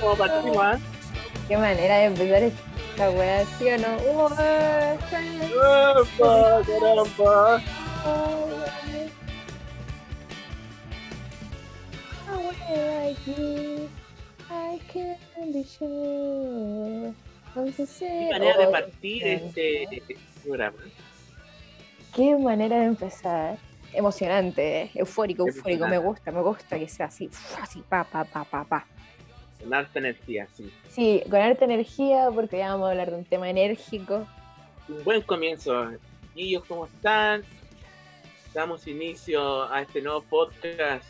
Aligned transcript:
Como 0.00 0.16
partimos, 0.16 0.58
¿ah? 0.58 0.78
Qué 1.48 1.56
manera 1.56 1.98
de 1.98 2.04
empezar 2.06 2.42
esta 2.42 3.10
weá, 3.10 3.44
¿sí 3.58 3.68
o 3.68 3.78
no? 3.78 3.96
Uh, 3.96 4.32
¡Epa, 6.02 6.62
caramba! 6.66 7.62
Qué 17.98 18.28
manera 18.32 18.58
de 18.58 18.66
partir 18.68 19.26
este 19.26 20.16
programa. 20.42 20.78
Qué 22.14 22.36
manera 22.36 22.78
de 22.78 22.86
empezar. 22.86 23.58
Emocionante, 23.92 24.82
eh. 24.82 24.90
eufórico, 24.94 25.46
eufórico. 25.46 25.86
Me 25.86 25.98
gusta, 25.98 26.32
me 26.32 26.42
gusta 26.42 26.78
que 26.78 26.88
sea 26.88 27.06
así, 27.06 27.30
así, 27.62 27.80
pa, 27.88 28.02
pa, 28.02 28.24
pa, 28.24 28.44
pa, 28.44 28.64
pa. 28.64 28.86
Con 29.64 29.72
harta 29.72 29.98
energía, 29.98 30.46
sí. 30.54 30.70
Sí, 30.90 31.22
con 31.30 31.40
harta 31.40 31.64
energía, 31.64 32.28
porque 32.34 32.58
ya 32.58 32.72
vamos 32.72 32.88
a 32.88 32.90
hablar 32.90 33.10
de 33.10 33.16
un 33.16 33.24
tema 33.24 33.48
enérgico. 33.48 34.26
Un 34.88 35.02
buen 35.02 35.22
comienzo. 35.22 35.90
¿cómo 36.68 36.86
están? 36.86 37.42
Damos 38.52 38.86
inicio 38.86 39.72
a 39.72 39.82
este 39.82 40.02
nuevo 40.02 40.22
podcast 40.22 41.04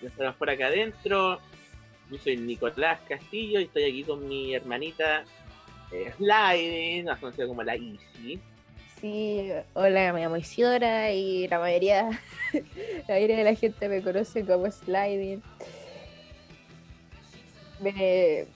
de 0.00 0.26
Afuera 0.26 0.52
Acá 0.52 0.66
Adentro. 0.68 1.40
Yo 2.10 2.18
soy 2.18 2.36
Nicolás 2.36 3.00
Castillo 3.08 3.60
y 3.60 3.64
estoy 3.64 3.84
aquí 3.84 4.04
con 4.04 4.28
mi 4.28 4.54
hermanita 4.54 5.24
eh, 5.90 6.12
Sliding, 6.16 7.06
más 7.06 7.18
conocida 7.18 7.46
como 7.46 7.62
la 7.62 7.74
Easy. 7.74 8.40
Sí, 9.00 9.50
hola, 9.74 10.12
me 10.12 10.20
llamo 10.20 10.36
Isidora 10.36 11.12
y 11.12 11.48
la 11.48 11.58
mayoría, 11.58 12.08
la 12.52 13.14
mayoría 13.14 13.36
de 13.38 13.44
la 13.44 13.54
gente 13.54 13.88
me 13.88 14.02
conoce 14.02 14.44
como 14.44 14.70
Sliding. 14.70 15.42
Me- 17.80 18.46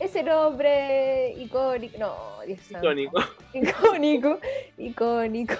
Ese 0.00 0.22
nombre 0.22 1.32
icónico, 1.38 1.98
no, 1.98 2.14
Dios 2.46 2.60
santo. 2.60 2.86
Icónico. 2.92 3.20
Icónico, 3.52 4.38
icónico. 4.78 5.54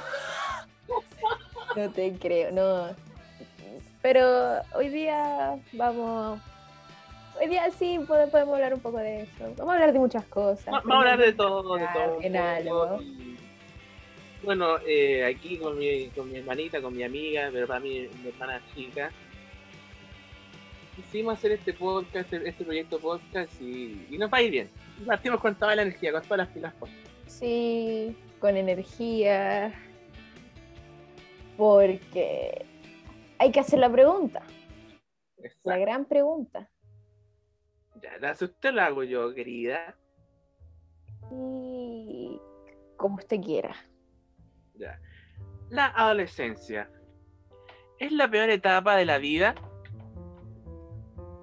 No 1.76 1.90
te 1.90 2.12
creo, 2.18 2.52
no. 2.52 2.94
Pero 4.00 4.62
hoy 4.74 4.88
día 4.88 5.56
vamos. 5.72 6.40
Hoy 7.40 7.48
día 7.48 7.70
sí 7.70 7.98
pode- 8.06 8.28
podemos 8.28 8.54
hablar 8.54 8.74
un 8.74 8.80
poco 8.80 8.98
de 8.98 9.22
eso. 9.22 9.52
Vamos 9.56 9.70
a 9.70 9.74
hablar 9.74 9.92
de 9.92 9.98
muchas 9.98 10.24
cosas. 10.26 10.66
Va- 10.72 10.80
Vamos 10.84 10.92
a 10.94 10.98
hablar 10.98 11.18
de 11.18 11.32
todo, 11.32 11.76
de 11.76 11.86
todo. 11.92 12.18
en 12.22 12.36
algo. 12.36 13.00
Bueno, 14.44 14.76
eh, 14.86 15.24
aquí 15.24 15.58
con 15.58 15.76
mi, 15.78 16.06
con 16.10 16.30
mi 16.30 16.38
hermanita, 16.38 16.80
con 16.80 16.96
mi 16.96 17.02
amiga, 17.02 17.50
pero 17.52 17.66
para 17.66 17.80
mí 17.80 18.08
mi 18.22 18.28
hermana 18.28 18.62
chica, 18.74 19.10
quisimos 20.98 21.38
hacer 21.38 21.52
este 21.52 21.72
podcast, 21.72 22.32
este, 22.32 22.48
este 22.48 22.64
proyecto 22.64 22.98
podcast 22.98 23.52
y, 23.60 24.06
y 24.10 24.18
nos 24.18 24.32
va 24.32 24.38
a 24.38 24.42
ir 24.42 24.50
bien. 24.50 24.68
Partimos 25.06 25.40
con 25.40 25.54
toda 25.54 25.76
la 25.76 25.82
energía, 25.82 26.10
con 26.10 26.22
todas 26.22 26.38
las 26.38 26.48
pilas 26.48 26.74
puestas. 26.74 27.00
Sí, 27.26 28.16
con 28.40 28.56
energía. 28.56 29.72
Porque 31.56 32.66
hay 33.38 33.52
que 33.52 33.60
hacer 33.60 33.78
la 33.78 33.90
pregunta, 33.90 34.42
la 35.62 35.78
gran 35.78 36.04
pregunta. 36.04 36.68
Ya, 38.02 38.18
la 38.18 38.32
usted 38.32 38.72
la 38.72 38.86
hago 38.86 39.04
yo, 39.04 39.32
querida. 39.34 39.96
Y 41.30 42.40
como 42.96 43.16
usted 43.16 43.40
quiera. 43.40 43.76
Ya. 44.74 45.00
La 45.70 45.86
adolescencia. 45.86 46.90
¿Es 47.98 48.12
la 48.12 48.28
peor 48.28 48.50
etapa 48.50 48.96
de 48.96 49.04
la 49.04 49.18
vida? 49.18 49.54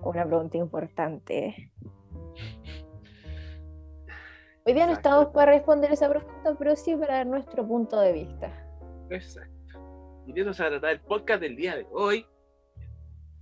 Una 0.05 0.25
pregunta 0.25 0.57
importante. 0.57 1.71
Hoy 4.67 4.73
día 4.73 4.85
no 4.85 4.93
Exacto. 4.93 5.09
estamos 5.09 5.27
para 5.33 5.51
responder 5.53 5.91
esa 5.91 6.09
pregunta, 6.09 6.55
pero 6.57 6.75
sí 6.75 6.95
para 6.95 7.15
dar 7.17 7.27
nuestro 7.27 7.67
punto 7.67 7.99
de 7.99 8.11
vista. 8.13 8.51
Exacto. 9.09 9.53
Y 10.27 10.33
de 10.33 10.41
eso 10.41 10.53
se 10.53 10.63
va 10.63 10.67
a 10.67 10.71
tratar 10.71 10.91
el 10.91 11.01
podcast 11.01 11.41
del 11.41 11.55
día 11.55 11.75
de 11.75 11.85
hoy. 11.91 12.25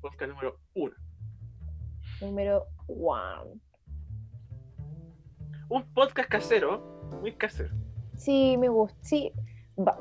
Podcast 0.02 0.32
número 0.32 0.58
uno. 0.74 0.96
Número 2.22 2.66
one. 2.88 3.60
Un 5.70 5.94
podcast 5.94 6.30
casero, 6.30 7.10
muy 7.22 7.34
casero. 7.36 7.74
Sí, 8.16 8.58
me 8.58 8.70
gusta. 8.70 8.98
Sí. 9.02 9.32
Va- 9.78 9.98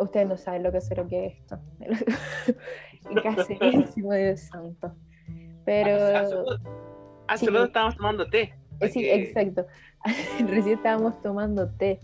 ustedes 0.00 0.28
no 0.28 0.36
saben 0.36 0.62
lo 0.62 0.70
lo 0.70 1.06
que 1.06 1.26
es 1.26 1.38
esto. 1.38 1.58
El 1.80 3.22
caserísimo, 3.22 4.12
Dios 4.12 4.40
santo. 4.40 4.94
Pero. 5.64 5.96
Hace, 6.16 6.34
hace 7.28 7.46
sí. 7.46 7.50
rato 7.52 7.64
estábamos 7.66 7.96
tomando 7.96 8.28
té. 8.28 8.54
Eh, 8.80 8.88
Sí, 8.88 9.08
exacto. 9.08 9.66
Recién 10.48 10.76
estábamos 10.78 11.20
tomando 11.22 11.68
té. 11.70 12.00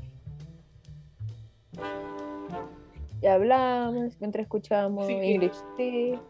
Y 3.21 3.27
hablamos 3.27 4.17
mientras 4.21 4.45
escuchábamos 4.45 5.07
Sí. 5.07 5.13
English 5.15 5.57
Tea. 5.77 6.21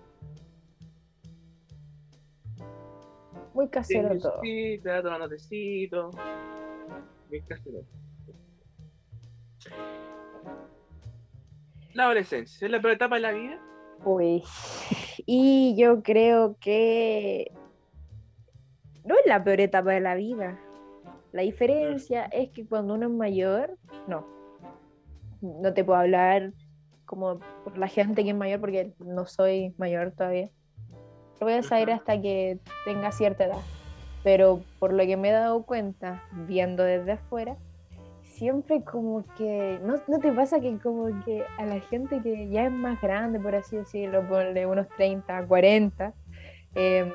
Muy 3.55 3.69
casero 3.69 4.13
Sí, 4.15 4.21
todo. 4.21 4.41
sí, 4.43 4.73
estaba 4.75 5.03
tomando 5.03 5.29
tecito. 5.29 6.11
Muy 7.29 7.43
casero. 7.43 7.81
La 11.95 12.05
adolescencia, 12.05 12.65
¿es 12.65 12.71
la 12.71 12.81
peor 12.81 12.95
etapa 12.95 13.17
de 13.17 13.21
la 13.21 13.33
vida? 13.33 13.59
Uy. 14.05 14.43
Y 15.27 15.75
yo 15.77 16.03
creo 16.03 16.57
que 16.61 17.53
no 19.05 19.15
es 19.15 19.27
la 19.27 19.43
peor 19.43 19.61
etapa 19.61 19.93
de 19.93 20.01
la 20.01 20.15
vida. 20.15 20.59
La 21.33 21.43
diferencia 21.43 22.25
es 22.27 22.51
que 22.51 22.67
cuando 22.67 22.95
uno 22.95 23.07
es 23.07 23.13
mayor, 23.13 23.77
no. 24.07 24.27
No 25.41 25.73
te 25.75 25.85
puedo 25.85 25.99
hablar 25.99 26.53
como 27.05 27.41
por 27.65 27.79
la 27.79 27.89
gente 27.89 28.23
que 28.23 28.31
es 28.31 28.37
mayor 28.37 28.61
porque 28.61 28.93
no 28.99 29.27
soy 29.27 29.75
mayor 29.79 30.13
todavía. 30.13 30.51
Lo 31.41 31.47
voy 31.47 31.55
a 31.55 31.63
saber 31.63 31.91
hasta 31.91 32.21
que 32.21 32.59
tenga 32.85 33.13
cierta 33.13 33.45
edad. 33.45 33.63
Pero 34.25 34.63
por 34.79 34.93
lo 34.93 35.05
que 35.05 35.17
me 35.17 35.31
he 35.31 35.33
dado 35.33 35.63
cuenta, 35.65 36.23
viendo 36.33 36.83
desde 36.83 37.13
afuera, 37.13 37.57
siempre 38.39 38.83
como 38.85 39.25
que, 39.37 39.81
¿no, 39.83 39.95
¿no 40.07 40.19
te 40.21 40.33
pasa 40.33 40.61
que 40.61 40.79
como 40.79 41.07
que 41.25 41.45
a 41.59 41.67
la 41.67 41.81
gente 41.81 42.23
que 42.23 42.49
ya 42.49 42.67
es 42.67 42.71
más 42.73 43.01
grande, 43.01 43.41
por 43.41 43.55
así 43.55 43.77
decirlo, 43.77 44.27
ponle 44.29 44.65
unos 44.65 44.89
30, 44.97 45.45
40, 45.47 46.15
em, 46.75 47.13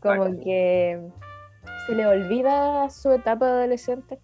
como 0.00 0.24
que 0.42 1.00
se 1.86 1.94
le 1.94 2.06
olvida 2.06 2.88
su 2.90 3.10
etapa 3.10 3.46
de 3.46 3.52
adolescente? 3.52 4.20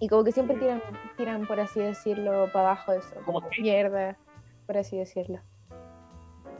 Y 0.00 0.08
como 0.08 0.24
que 0.24 0.32
siempre 0.32 0.56
Sí. 0.56 0.62
tiran, 0.62 0.82
tiran 1.16 1.46
por 1.46 1.60
así 1.60 1.78
decirlo, 1.80 2.48
para 2.52 2.70
abajo 2.70 2.90
de 2.90 2.98
eso, 2.98 3.14
¿Como 3.24 3.40
mierda, 3.60 4.18
por 4.66 4.76
así 4.78 4.98
decirlo. 4.98 5.40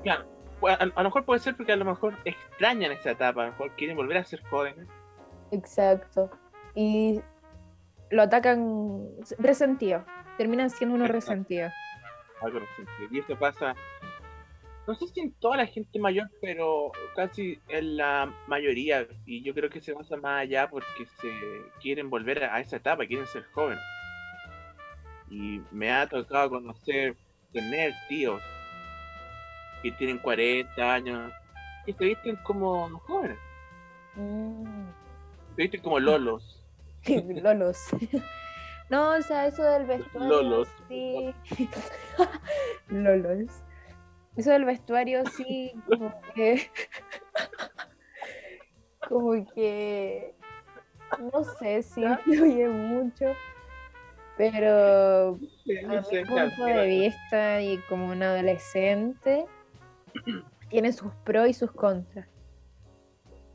Claro. 0.05 0.25
Pues, 0.61 0.77
A, 0.81 0.84
a 0.84 1.03
lo 1.03 1.09
mejor 1.09 1.25
puede 1.25 1.41
ser 1.41 1.56
porque 1.56 1.73
a 1.73 1.77
lo 1.77 1.84
mejor 1.84 2.15
extrañan 2.25 2.93
esa 2.93 3.11
etapa, 3.11 3.43
a 3.43 3.47
lo 3.47 3.50
mejor 3.50 3.73
quieren 3.73 3.97
volver 3.97 4.19
a 4.19 4.25
ser 4.25 4.41
jóvenes. 4.44 4.87
Exacto. 5.50 6.31
Y 6.75 7.21
lo 8.10 8.22
atacan 8.22 9.09
resentido. 9.38 10.05
Terminan 10.38 10.71
siendo 10.71 10.94
unos 10.97 11.09
resentidos. 11.09 11.72
algo 12.41 12.59
reciente. 12.59 12.93
Y 13.10 13.19
esto 13.21 13.38
pasa, 13.38 13.75
no 14.87 14.94
sé 14.97 15.06
si 15.09 15.21
en 15.21 15.32
toda 15.35 15.58
la 15.58 15.67
gente 15.67 15.99
mayor, 16.00 16.29
pero 16.41 16.91
casi 17.14 17.61
en 17.69 17.96
la 17.96 18.32
mayoría. 18.49 19.06
Y 19.26 19.43
yo 19.43 19.55
creo 19.55 19.70
que 19.70 19.81
se 19.81 19.93
basa 19.93 20.17
más 20.17 20.41
allá 20.43 20.69
porque 20.69 21.06
se 21.20 21.31
quieren 21.81 22.11
volver 22.11 22.43
a 22.44 22.58
esa 22.61 22.76
etapa, 22.76 23.06
quieren 23.06 23.26
ser 23.29 23.44
jóvenes. 23.52 23.82
Y 25.31 25.61
me 25.70 25.93
ha 25.93 26.06
tocado 26.08 26.50
conocer, 26.50 27.17
tener 27.52 27.93
tíos 28.08 28.43
que 29.82 29.93
tienen 29.93 30.19
40 30.19 30.94
años 30.94 31.32
y 31.87 31.93
se 31.93 32.05
visten 32.05 32.37
como 32.44 32.88
jóvenes, 33.00 33.38
Mm. 34.14 34.87
se 35.56 35.62
visten 35.62 35.81
como 35.82 35.99
lolos. 36.00 36.62
Lolos. 37.43 37.78
No, 38.90 39.14
o 39.14 39.22
sea, 39.22 39.46
eso 39.46 39.62
del 39.62 39.87
vestuario. 39.87 40.28
Lolos. 40.28 40.69
Sí. 40.87 41.34
Lolos. 42.90 43.62
Eso 44.37 44.50
del 44.50 44.66
vestuario 44.66 45.25
sí, 45.31 45.72
como 45.88 46.20
que. 46.34 46.70
Como 49.08 49.46
que. 49.54 50.34
No 51.32 51.43
sé 51.58 51.82
si 51.82 52.02
influye 52.02 52.69
mucho. 52.69 53.34
Pero 54.37 55.38
a 55.38 56.00
mi 56.10 56.25
punto 56.25 56.64
de 56.64 56.87
vista 56.87 57.62
y 57.62 57.78
como 57.88 58.08
un 58.08 58.22
adolescente, 58.22 59.46
tiene 60.69 60.93
sus 60.93 61.14
pros 61.25 61.48
y 61.48 61.55
sus 61.55 61.72
contras. 61.72 62.31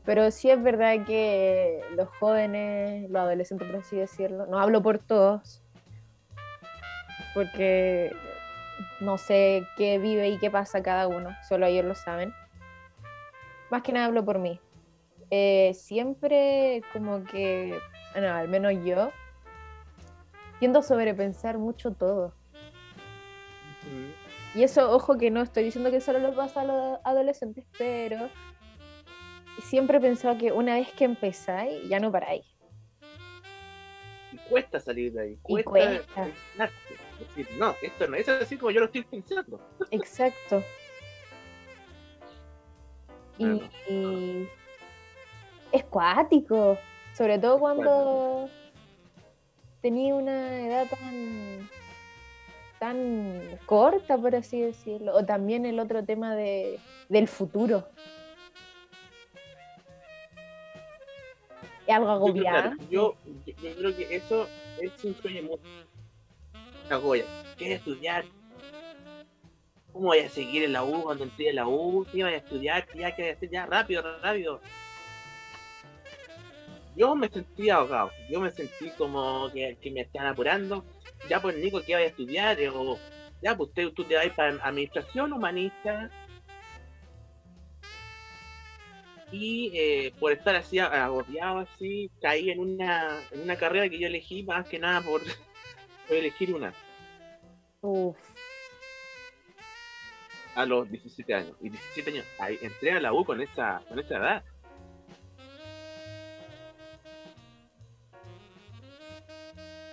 Pero 0.08 0.30
sí 0.30 0.50
es 0.50 0.62
verdad 0.62 1.04
que 1.04 1.82
los 1.94 2.08
jóvenes, 2.16 3.10
los 3.10 3.20
adolescentes, 3.20 3.68
por 3.68 3.80
así 3.80 3.96
decirlo, 3.98 4.46
no 4.46 4.58
hablo 4.58 4.80
por 4.80 4.98
todos, 4.98 5.62
porque 7.34 8.10
no 9.00 9.18
sé 9.18 9.66
qué 9.76 9.98
vive 9.98 10.30
y 10.30 10.38
qué 10.38 10.50
pasa 10.50 10.82
cada 10.82 11.08
uno, 11.08 11.28
solo 11.46 11.66
ellos 11.66 11.84
lo 11.84 11.94
saben. 11.94 12.32
Más 13.70 13.82
que 13.82 13.92
nada 13.92 14.06
hablo 14.06 14.24
por 14.24 14.38
mí. 14.38 14.58
Eh, 15.30 15.72
siempre 15.74 16.80
como 16.94 17.24
que, 17.24 17.78
bueno, 18.14 18.34
al 18.34 18.48
menos 18.48 18.72
yo, 18.82 19.10
tiendo 20.58 20.78
a 20.78 20.82
sobrepensar 20.82 21.58
mucho 21.58 21.92
todo. 21.92 22.32
Y 24.54 24.62
eso, 24.62 24.90
ojo 24.90 25.18
que 25.18 25.30
no 25.30 25.42
estoy 25.42 25.64
diciendo 25.64 25.90
que 25.90 26.00
solo 26.00 26.18
lo 26.18 26.34
pasa 26.34 26.62
a 26.62 26.64
los 26.64 26.98
adolescentes, 27.04 27.66
pero 27.76 28.30
siempre 29.62 29.98
he 29.98 30.00
pensado 30.00 30.36
que 30.38 30.52
una 30.52 30.74
vez 30.74 30.92
que 30.92 31.04
empezáis, 31.04 31.88
ya 31.88 32.00
no 32.00 32.10
paráis. 32.10 32.44
Y 34.32 34.36
cuesta 34.48 34.80
salir 34.80 35.12
de 35.12 35.22
ahí. 35.22 35.38
Cuesta, 35.42 35.70
cuesta. 35.70 36.28
decir, 37.18 37.48
no, 37.58 37.74
esto 37.82 38.06
no 38.06 38.16
es 38.16 38.28
así 38.28 38.56
como 38.56 38.70
yo 38.70 38.80
lo 38.80 38.86
estoy 38.86 39.04
pensando. 39.04 39.60
Exacto. 39.90 40.62
Y, 43.38 43.62
y 43.88 44.48
es 45.70 45.84
cuático, 45.84 46.76
sobre 47.14 47.38
todo 47.38 47.58
cuando 47.60 48.48
tenía 49.80 50.14
una 50.14 50.66
edad 50.66 50.88
tan 50.88 51.68
tan 52.78 53.58
corta, 53.66 54.16
por 54.16 54.34
así 54.34 54.60
decirlo, 54.60 55.14
o 55.14 55.24
también 55.24 55.66
el 55.66 55.80
otro 55.80 56.04
tema 56.04 56.34
de, 56.34 56.78
del 57.08 57.28
futuro. 57.28 57.88
Es 61.88 61.94
algo 61.94 62.10
agobiante. 62.10 62.84
Yo, 62.88 63.16
yo, 63.44 63.52
yo, 63.60 63.74
creo 63.76 63.96
que 63.96 64.16
eso 64.16 64.46
es 64.80 65.04
un 65.04 65.14
sueño 65.16 65.42
mucho. 65.42 67.00
Goya, 67.02 67.24
¿qué 67.56 67.72
estudiar? 67.72 68.24
¿Cómo 69.92 70.06
voy 70.06 70.20
a 70.20 70.28
seguir 70.28 70.62
en 70.62 70.74
la 70.74 70.84
U 70.84 71.02
cuando 71.02 71.24
entré 71.24 71.48
en 71.48 71.56
la 71.56 71.66
U? 71.66 72.06
¿Qué 72.12 72.22
voy 72.22 72.34
a 72.34 72.36
estudiar? 72.36 72.86
Ya, 72.94 73.16
¿qué 73.16 73.22
voy 73.22 73.30
a 73.30 73.34
hacer? 73.34 73.50
Ya, 73.50 73.66
rápido, 73.66 74.02
rápido 74.22 74.60
yo 76.98 77.14
me 77.14 77.28
sentí 77.28 77.70
ahogado, 77.70 78.10
yo 78.28 78.40
me 78.40 78.50
sentí 78.50 78.90
como 78.98 79.48
que, 79.52 79.78
me 79.92 80.00
están 80.00 80.26
apurando, 80.26 80.84
ya 81.30 81.40
pues 81.40 81.56
Nico, 81.56 81.80
¿qué 81.86 81.94
vas 81.94 82.02
a 82.02 82.06
estudiar? 82.06 82.58
O, 82.74 82.98
ya 83.40 83.56
pues 83.56 83.68
usted, 83.68 83.92
tú 83.92 84.02
te 84.02 84.16
vas 84.16 84.28
para 84.30 84.58
administración 84.64 85.32
humanista. 85.32 86.10
Y 89.30 89.70
eh, 89.74 90.12
por 90.18 90.32
estar 90.32 90.56
así 90.56 90.78
agobiado 90.78 91.58
así, 91.58 92.10
caí 92.22 92.50
en 92.50 92.60
una, 92.60 93.20
en 93.30 93.42
una 93.42 93.56
carrera 93.56 93.88
que 93.88 93.98
yo 93.98 94.06
elegí 94.06 94.42
más 94.42 94.66
que 94.66 94.78
nada 94.78 95.02
por, 95.02 95.20
elegir 96.08 96.54
una. 96.54 96.72
Uf. 97.82 98.16
A 100.54 100.64
los 100.64 100.90
17 100.90 101.34
años. 101.34 101.56
Y 101.60 101.68
17 101.68 102.10
años, 102.10 102.26
ahí, 102.38 102.58
entré 102.62 102.92
a 102.92 103.00
la 103.00 103.12
U 103.12 103.24
con 103.24 103.40
esa, 103.40 103.82
con 103.88 103.98
esa 103.98 104.16
edad. 104.16 104.44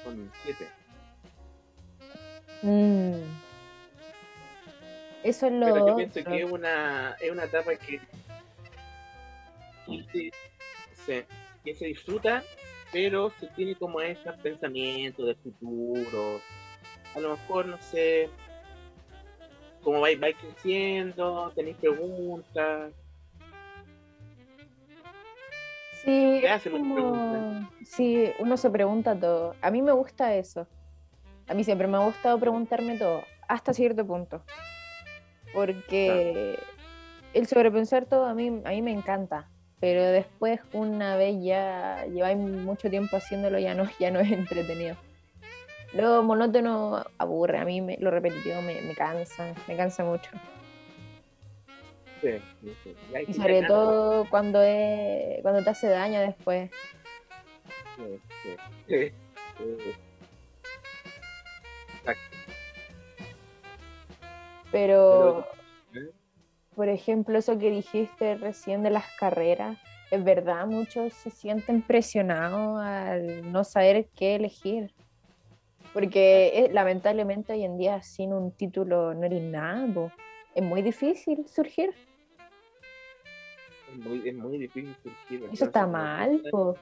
con 0.05 0.31
7. 0.43 0.67
Mm. 2.61 3.45
Eso 5.23 5.47
es 5.47 5.51
lo. 5.51 5.65
Pero 5.65 5.87
yo 5.87 5.95
pienso 5.97 6.23
que 6.23 6.41
es 6.41 6.51
una, 6.51 7.15
es 7.19 7.31
una 7.31 7.43
etapa 7.45 7.75
que, 7.75 7.99
se, 11.05 11.25
que 11.63 11.75
se 11.75 11.85
disfruta, 11.85 12.43
pero 12.91 13.31
se 13.39 13.47
tiene 13.47 13.75
como 13.75 14.01
esos 14.01 14.35
pensamientos 14.37 15.27
de 15.27 15.35
futuro. 15.35 16.41
A 17.15 17.19
lo 17.19 17.31
mejor, 17.31 17.65
no 17.67 17.77
sé, 17.81 18.29
como 19.81 20.01
vais, 20.01 20.19
vais 20.19 20.35
creciendo, 20.35 21.51
tenéis 21.55 21.77
preguntas, 21.77 22.93
Sí, 27.83 28.31
uno 28.39 28.57
se 28.57 28.69
pregunta 28.69 29.19
todo. 29.19 29.55
A 29.61 29.71
mí 29.71 29.81
me 29.81 29.91
gusta 29.91 30.35
eso. 30.35 30.67
A 31.47 31.53
mí 31.53 31.63
siempre 31.63 31.87
me 31.87 31.97
ha 31.97 32.01
gustado 32.01 32.39
preguntarme 32.39 32.97
todo, 32.97 33.23
hasta 33.47 33.73
cierto 33.73 34.05
punto. 34.05 34.43
Porque 35.53 36.59
el 37.33 37.47
sobrepensar 37.47 38.05
todo 38.05 38.25
a 38.25 38.33
mí, 38.33 38.47
a 38.47 38.69
mí 38.69 38.81
me 38.81 38.91
encanta. 38.91 39.49
Pero 39.85 40.01
después, 40.01 40.59
una 40.73 41.15
vez 41.15 41.35
ya 41.43 42.07
lleváis 42.07 42.37
mucho 42.37 42.89
tiempo 42.89 43.17
haciéndolo, 43.17 43.59
ya 43.59 43.75
no, 43.75 43.87
ya 43.99 44.09
no 44.09 44.19
es 44.19 44.31
entretenido. 44.31 44.95
Lo 45.93 46.23
monótono 46.23 47.05
aburre, 47.19 47.59
a 47.59 47.65
mí 47.65 47.81
me, 47.81 47.95
lo 47.97 48.09
repetitivo 48.09 48.63
me, 48.63 48.81
me 48.81 48.95
cansa, 48.95 49.53
me 49.67 49.77
cansa 49.77 50.03
mucho. 50.03 50.31
Y, 52.23 53.33
sobre 53.35 53.61
todo 53.61 54.27
cuando 54.27 54.59
es 54.63 55.43
cuando 55.43 55.63
te 55.63 55.69
hace 55.69 55.87
daño 55.87 56.19
después. 56.19 56.71
Pero. 64.71 65.47
Por 66.75 66.89
ejemplo, 66.89 67.37
eso 67.37 67.57
que 67.57 67.71
dijiste 67.71 68.35
recién 68.35 68.83
de 68.83 68.89
las 68.89 69.05
carreras, 69.19 69.77
es 70.11 70.23
verdad, 70.23 70.67
muchos 70.67 71.13
se 71.13 71.29
sienten 71.29 71.81
presionados 71.81 72.81
al 72.81 73.51
no 73.51 73.63
saber 73.63 74.07
qué 74.15 74.35
elegir. 74.35 74.93
Porque 75.93 76.69
lamentablemente 76.73 77.53
hoy 77.53 77.63
en 77.63 77.77
día 77.77 78.01
sin 78.01 78.33
un 78.33 78.51
título 78.51 79.13
no 79.13 79.23
eres 79.25 79.41
nada, 79.41 80.13
es 80.53 80.63
muy 80.63 80.81
difícil 80.81 81.47
surgir 81.47 81.93
muy, 83.97 84.27
es 84.27 84.35
muy 84.35 84.57
difícil 84.57 84.95
surgir. 85.01 85.49
Eso 85.51 85.65
está 85.65 85.87
mal, 85.87 86.41
po. 86.51 86.75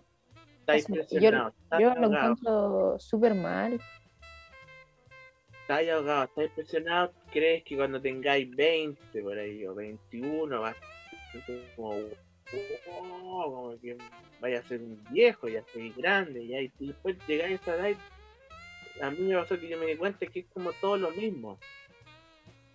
Está 0.60 0.78
impresionado. 0.78 1.54
Yo, 1.72 1.80
yo 1.80 1.96
lo 1.96 2.08
encuentro 2.08 3.00
súper 3.00 3.36
mal. 3.36 3.80
Está 5.64 5.78
ahogado, 5.78 6.26
está 6.26 6.44
impresionado. 6.44 7.14
¿Crees 7.32 7.64
que 7.64 7.78
cuando 7.78 8.02
tengáis 8.02 8.54
20 8.54 9.22
por 9.22 9.38
ahí 9.38 9.66
o 9.66 9.74
21 9.74 10.60
vas 10.60 10.76
como, 11.78 12.00
oh, 12.92 13.44
como 13.46 13.80
que 13.80 13.98
vaya 14.42 14.60
a 14.60 14.64
ser 14.64 14.82
un 14.82 15.02
viejo, 15.10 15.48
ya 15.48 15.64
soy 15.72 15.92
grande, 15.92 16.46
ya 16.46 16.60
y 16.60 16.72
después 16.80 17.16
llegáis 17.28 17.62
a 17.62 17.76
esa 17.76 17.76
edad? 17.88 17.98
A 19.02 19.10
mí 19.10 19.20
me 19.20 19.36
pasó 19.36 19.58
que 19.58 19.70
yo 19.70 19.78
me 19.78 19.86
di 19.86 19.96
cuenta 19.96 20.26
que 20.28 20.42
es 20.42 20.46
como 20.54 20.74
todo 20.74 20.98
lo 20.98 21.12
mismo. 21.12 21.58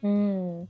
Mm. 0.01 0.63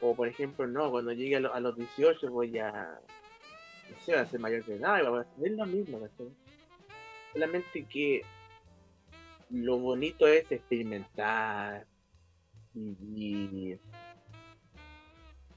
O 0.00 0.14
por 0.14 0.28
ejemplo, 0.28 0.66
no, 0.66 0.90
cuando 0.90 1.12
llegue 1.12 1.36
a, 1.36 1.60
los 1.60 1.76
18 1.76 2.30
voy 2.30 2.58
a, 2.58 2.98
no 3.90 4.00
sé, 4.00 4.14
a 4.16 4.24
ser 4.26 4.40
mayor 4.40 4.64
de 4.64 4.76
edad, 4.76 5.06
voy 5.06 5.18
a 5.18 5.22
hacer 5.22 5.50
lo 5.52 5.66
mismo, 5.66 6.00
Solamente 7.32 7.84
que 7.84 8.22
lo 9.50 9.78
bonito 9.78 10.26
es 10.26 10.50
experimentar 10.50 11.86
y, 12.74 13.76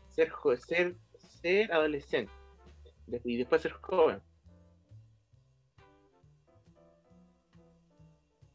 ser, 0.09 0.31
ser, 0.65 0.95
ser 1.41 1.71
adolescente 1.71 2.31
y 3.23 3.37
después 3.37 3.61
ser 3.61 3.71
joven. 3.73 4.21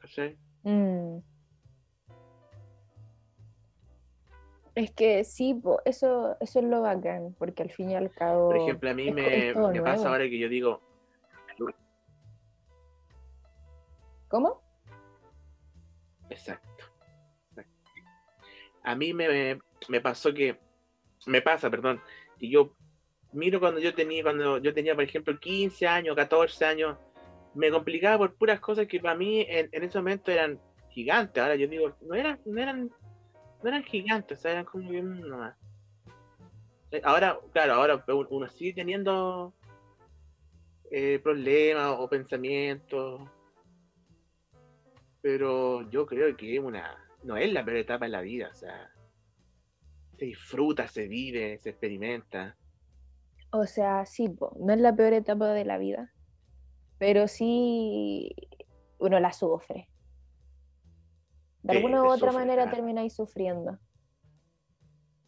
¿Sí? 0.07 0.37
Mm. 0.63 1.19
Es 4.77 4.91
que 4.91 5.25
sí, 5.25 5.59
eso, 5.87 6.37
eso 6.39 6.59
es 6.59 6.65
lo 6.67 6.83
bacán, 6.83 7.35
porque 7.39 7.63
al 7.63 7.71
fin 7.71 7.91
y 7.91 7.95
al 7.95 8.11
cabo. 8.11 8.49
Por 8.49 8.59
ejemplo, 8.59 8.91
a 8.91 8.95
mí 8.95 9.11
me, 9.11 9.55
pasa 9.83 10.09
ahora 10.11 10.29
que 10.29 10.39
yo 10.39 10.51
digo. 10.51 10.83
¿Cómo? 14.29 14.63
Exacto. 16.31 16.85
A 18.83 18.95
mí 18.95 19.13
me, 19.13 19.61
pasó 20.03 20.33
que. 20.33 20.59
Me 21.27 21.43
pasa, 21.43 21.71
perdón, 21.71 22.01
que 22.39 22.49
yo 22.49 22.77
miro 23.33 23.59
cuando 23.59 23.81
yo 23.81 23.95
tenía, 23.95 24.23
cuando 24.23 24.59
yo 24.59 24.73
tenía, 24.73 24.95
por 24.95 25.05
ejemplo, 25.05 25.39
15 25.39 25.87
años, 25.87 26.15
14 26.15 26.65
años, 26.65 26.97
me 27.55 27.71
complicaba 27.71 28.19
por 28.19 28.35
puras 28.35 28.61
cosas 28.61 28.87
que 28.87 29.01
para 29.01 29.17
mí 29.17 29.45
en, 29.49 29.69
en 29.73 29.83
ese 29.83 29.99
momento 29.99 30.31
eran 30.31 30.61
gigantes. 30.91 31.43
Ahora 31.43 31.57
yo 31.57 31.67
digo, 31.67 31.97
no 32.03 32.15
eran, 32.15 32.41
no 32.45 32.61
eran 32.61 32.91
no 33.63 33.69
eran 33.69 33.83
gigantes, 33.83 34.45
eran 34.45 34.65
como 34.65 34.89
bien 34.89 35.21
nomás. 35.21 35.57
Eh, 36.91 37.01
ahora, 37.05 37.39
claro, 37.53 37.75
ahora 37.75 38.05
uno 38.31 38.49
sigue 38.49 38.75
teniendo 38.75 39.53
eh, 40.91 41.19
problemas 41.23 41.97
o 41.99 42.09
pensamientos, 42.09 43.29
pero 45.27 45.83
yo 45.91 46.07
creo 46.07 46.37
que 46.37 46.61
una 46.61 46.97
no 47.25 47.37
es 47.37 47.53
la 47.53 47.65
peor 47.65 47.79
etapa 47.79 48.05
de 48.05 48.13
la 48.13 48.21
vida, 48.21 48.49
o 48.49 48.55
sea, 48.55 48.89
se 50.17 50.25
disfruta, 50.25 50.87
se 50.87 51.09
vive, 51.09 51.59
se 51.59 51.71
experimenta. 51.71 52.57
O 53.51 53.67
sea, 53.67 54.07
sí, 54.07 54.29
no 54.61 54.73
es 54.73 54.79
la 54.81 54.95
peor 54.95 55.15
etapa 55.15 55.49
de 55.53 55.65
la 55.65 55.79
vida, 55.79 56.13
pero 56.99 57.27
sí 57.27 58.31
uno 58.99 59.19
la 59.19 59.33
sufre. 59.33 59.91
De 61.63 61.73
Sí, 61.73 61.77
alguna 61.79 62.05
u 62.05 62.07
otra 62.07 62.31
sufre, 62.31 62.41
manera 62.41 62.63
claro. 62.63 62.77
termináis 62.77 63.17
sufriendo. 63.17 63.81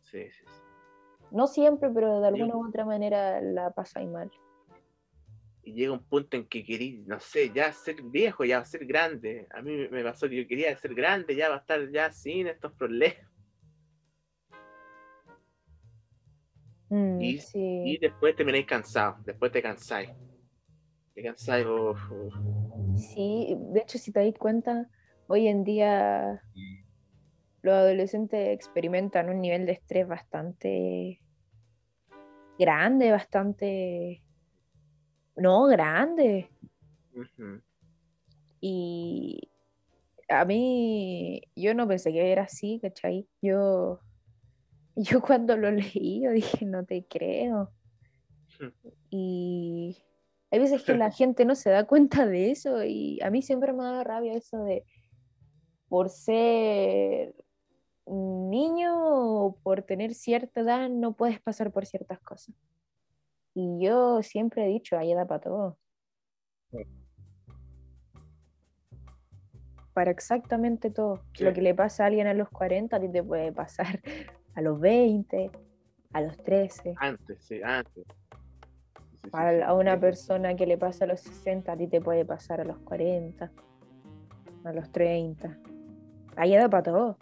Sí, 0.03 0.31
sí, 0.31 0.47
sí. 0.49 0.63
No 1.31 1.47
siempre, 1.47 1.91
pero 1.91 2.21
de 2.21 2.29
alguna 2.29 2.57
u 2.57 2.67
otra 2.69 2.85
manera 2.85 3.41
la 3.41 3.71
pasáis 3.73 4.11
mal. 4.11 4.31
Y 5.69 5.75
llega 5.75 5.93
un 5.93 6.03
punto 6.03 6.35
en 6.39 6.47
que 6.49 6.65
querí, 6.65 7.05
no 7.07 7.21
sé, 7.21 7.53
ya 7.53 7.71
ser 7.75 8.01
viejo, 8.03 8.43
ya 8.43 8.65
ser 8.65 8.87
grande. 8.87 9.47
A 9.51 9.61
mí 9.61 9.87
me- 9.91 10.03
pasó 10.03 10.27
que 10.27 10.37
yo 10.37 10.49
quería 10.49 10.75
ser 10.79 10.95
grande, 10.95 11.37
ya 11.37 11.51
va 11.51 11.57
a 11.57 11.59
estar 11.59 11.91
ya 11.91 12.11
sin 12.11 12.47
estos 12.47 12.73
problemas. 12.73 13.19
Mm, 16.89 17.21
Y- 17.21 17.39
sí. 17.39 17.83
Y 17.85 17.99
después 17.99 18.35
termináis 18.35 18.65
cansados, 18.65 19.23
después 19.27 19.53
te 19.53 19.61
cansáis. 19.61 20.09
Te 21.15 21.23
cansáis, 21.23 21.67
uf, 21.67 22.01
uf. 22.13 22.35
Sí, 22.97 23.55
de 23.59 23.81
hecho, 23.81 23.99
si 23.99 24.11
te 24.11 24.25
das 24.25 24.39
cuenta, 24.39 24.89
hoy 25.27 25.49
en 25.49 25.65
día 25.65 26.43
los 27.61 27.75
adolescentes 27.75 28.55
experimentan 28.55 29.29
un 29.29 29.43
nivel 29.43 29.67
de 29.67 29.73
estrés 29.73 30.09
bastante 30.09 31.23
grande, 32.57 33.13
bastante... 33.13 34.25
No, 35.39 35.67
grande. 35.67 36.51
Y 38.61 39.51
a 40.29 40.45
mí, 40.45 41.43
yo 41.57 41.75
no 41.75 41.87
pensé 41.89 42.13
que 42.13 42.33
era 42.33 42.43
así, 42.43 42.81
¿cachai? 42.83 43.27
Yo, 43.41 44.01
yo 44.97 45.21
cuando 45.21 45.57
lo 45.57 45.71
leí, 45.71 46.23
yo 46.23 46.33
dije, 46.33 46.65
no 46.67 46.85
te 46.85 47.07
creo. 47.07 47.73
Y 49.11 49.97
hay 50.51 50.59
veces 50.59 50.83
que 50.83 50.95
la 50.95 51.11
gente 51.11 51.45
no 51.45 51.55
se 51.55 51.71
da 51.71 51.85
cuenta 51.85 52.27
de 52.27 52.51
eso 52.51 52.83
y 52.85 53.21
a 53.23 53.31
mí 53.31 53.43
siempre 53.43 53.73
me 53.73 53.83
ha 53.83 53.93
dado 53.93 54.05
rabia 54.05 54.35
eso 54.35 54.65
de 54.65 54.85
por 55.89 56.11
ser 56.11 57.35
un 58.05 58.51
niño 58.51 58.95
o 58.97 59.57
por 59.63 59.83
tener 59.83 60.15
cierta 60.15 60.61
edad 60.61 60.89
no 60.89 61.13
puedes 61.13 61.41
pasar 61.41 61.71
por 61.71 61.87
ciertas 61.87 62.19
cosas. 62.21 62.55
Y 63.61 63.81
yo 63.81 64.23
siempre 64.23 64.65
he 64.65 64.69
dicho, 64.69 64.97
hay 64.97 65.11
edad 65.11 65.27
para 65.27 65.41
todo. 65.41 65.79
Para 69.93 70.13
exactamente 70.13 70.93
todo. 70.93 71.25
Sí. 71.35 71.43
Lo 71.43 71.53
que 71.53 71.61
le 71.61 71.75
pasa 71.75 72.05
a 72.05 72.07
alguien 72.07 72.29
a 72.29 72.35
los 72.35 72.49
40, 72.51 72.95
a 72.97 73.01
ti 73.01 73.09
te 73.09 73.21
puede 73.21 73.51
pasar 73.51 74.01
a 74.55 74.61
los 74.61 74.79
20, 74.79 75.51
a 76.13 76.21
los 76.21 76.37
13. 76.37 76.95
Antes, 77.01 77.45
sí, 77.45 77.61
antes. 77.65 78.05
Sí, 78.05 79.21
sí, 79.25 79.31
A, 79.33 79.51
sí. 79.51 79.63
a 79.65 79.75
una 79.75 79.99
persona 79.99 80.55
que 80.55 80.65
le 80.65 80.79
pasa 80.79 81.05
a 81.05 81.09
los 81.09 81.21
60, 81.23 81.73
a 81.73 81.77
ti 81.77 81.89
te 81.89 82.01
puede 82.01 82.25
pasar 82.25 82.61
a 82.61 82.65
los 82.65 82.79
40, 82.79 83.51
a 84.63 84.73
los 84.73 84.89
30. 84.93 85.59
Hay 86.37 86.55
edad 86.55 86.71
para 86.71 86.85
todo. 86.85 87.19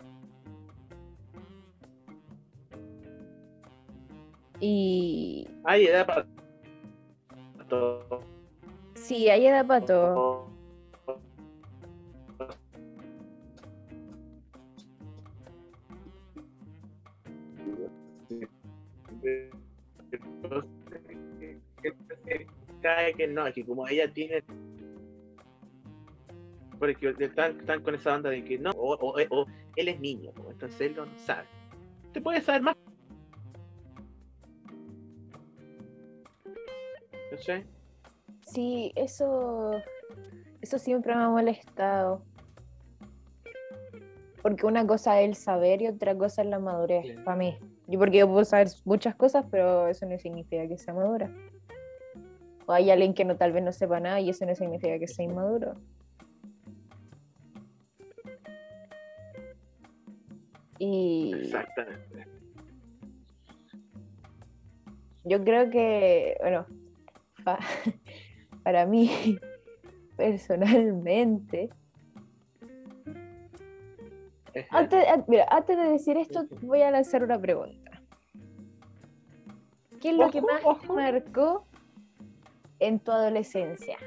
Y 4.60 5.46
Hay 5.64 5.86
edad 5.86 6.06
para 6.06 6.26
todo. 7.68 8.20
sí, 8.94 9.28
hay 9.28 9.46
edad 9.46 9.66
para 9.66 9.84
todo. 9.84 10.48
Cae 22.82 23.14
que 23.14 23.26
no, 23.28 23.46
es 23.46 23.54
que 23.54 23.64
como 23.64 23.86
ella 23.88 24.12
tiene. 24.12 24.42
Porque 26.78 27.14
están, 27.18 27.58
están 27.58 27.82
con 27.82 27.94
esa 27.94 28.14
onda 28.14 28.30
de 28.30 28.44
que 28.44 28.58
no, 28.58 28.70
o, 28.72 28.94
o- 28.94 29.16
o 29.30 29.46
él 29.76 29.88
es 29.88 29.98
niño, 30.00 30.30
entonces 30.50 30.80
él 30.82 30.94
no 30.96 31.06
sabe. 31.16 31.46
Te 32.12 32.20
puede 32.20 32.40
saber 32.42 32.62
más. 32.62 32.76
Sí, 38.42 38.92
eso, 38.94 39.72
eso 40.60 40.78
siempre 40.78 41.14
me 41.14 41.22
ha 41.22 41.28
molestado. 41.28 42.22
Porque 44.42 44.66
una 44.66 44.86
cosa 44.86 45.20
es 45.20 45.28
el 45.28 45.34
saber 45.34 45.82
y 45.82 45.88
otra 45.88 46.16
cosa 46.16 46.42
es 46.42 46.48
la 46.48 46.58
madurez, 46.58 47.18
para 47.24 47.36
mí. 47.36 47.58
Yo 47.88 47.98
porque 47.98 48.18
yo 48.18 48.28
puedo 48.28 48.44
saber 48.44 48.68
muchas 48.84 49.14
cosas, 49.14 49.44
pero 49.50 49.88
eso 49.88 50.06
no 50.06 50.18
significa 50.18 50.66
que 50.68 50.78
sea 50.78 50.94
madura. 50.94 51.30
O 52.66 52.72
hay 52.72 52.90
alguien 52.90 53.14
que 53.14 53.24
no, 53.24 53.36
tal 53.36 53.52
vez 53.52 53.62
no 53.62 53.72
sepa 53.72 54.00
nada 54.00 54.20
y 54.20 54.30
eso 54.30 54.44
no 54.44 54.54
significa 54.54 54.98
que 54.98 55.06
sea 55.06 55.24
inmaduro. 55.24 55.74
Y 60.78 61.32
Exactamente. 61.34 62.26
yo 65.24 65.42
creo 65.42 65.70
que, 65.70 66.36
bueno, 66.40 66.66
para 68.66 68.84
mí, 68.84 69.38
personalmente, 70.16 71.70
Antes, 74.70 75.06
an- 75.06 75.24
mira, 75.28 75.46
antes 75.50 75.76
de 75.76 75.84
decir 75.84 76.16
esto, 76.16 76.46
voy 76.62 76.82
a 76.82 76.90
lanzar 76.90 77.22
una 77.22 77.38
pregunta. 77.38 78.02
¿Qué 80.00 80.10
es 80.10 80.16
lo 80.16 80.28
que 80.30 80.40
más 80.42 80.62
te 80.80 80.88
marcó 80.88 81.68
en 82.80 82.98
tu 82.98 83.12
adolescencia? 83.12 83.98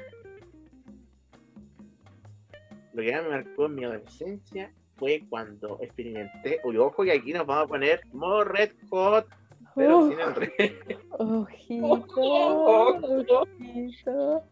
Lo 2.92 3.02
que 3.02 3.12
más 3.12 3.22
me 3.22 3.28
marcó 3.30 3.64
en 3.66 3.74
mi 3.76 3.84
adolescencia 3.84 4.74
fue 4.96 5.24
cuando 5.30 5.78
experimenté. 5.80 6.60
Uy, 6.64 6.76
ojo 6.76 7.02
que 7.04 7.12
aquí 7.12 7.32
nos 7.32 7.46
vamos 7.46 7.64
a 7.64 7.68
poner 7.68 8.00
modo 8.12 8.44
red 8.44 8.72
hot, 8.90 9.26
pero 9.74 10.00
Uf, 10.00 10.10
sin 10.10 10.20
el 10.20 10.34
red. 10.34 10.50
ojito, 11.20 11.86
Ojo. 11.86 13.42
ojito. 13.42 14.44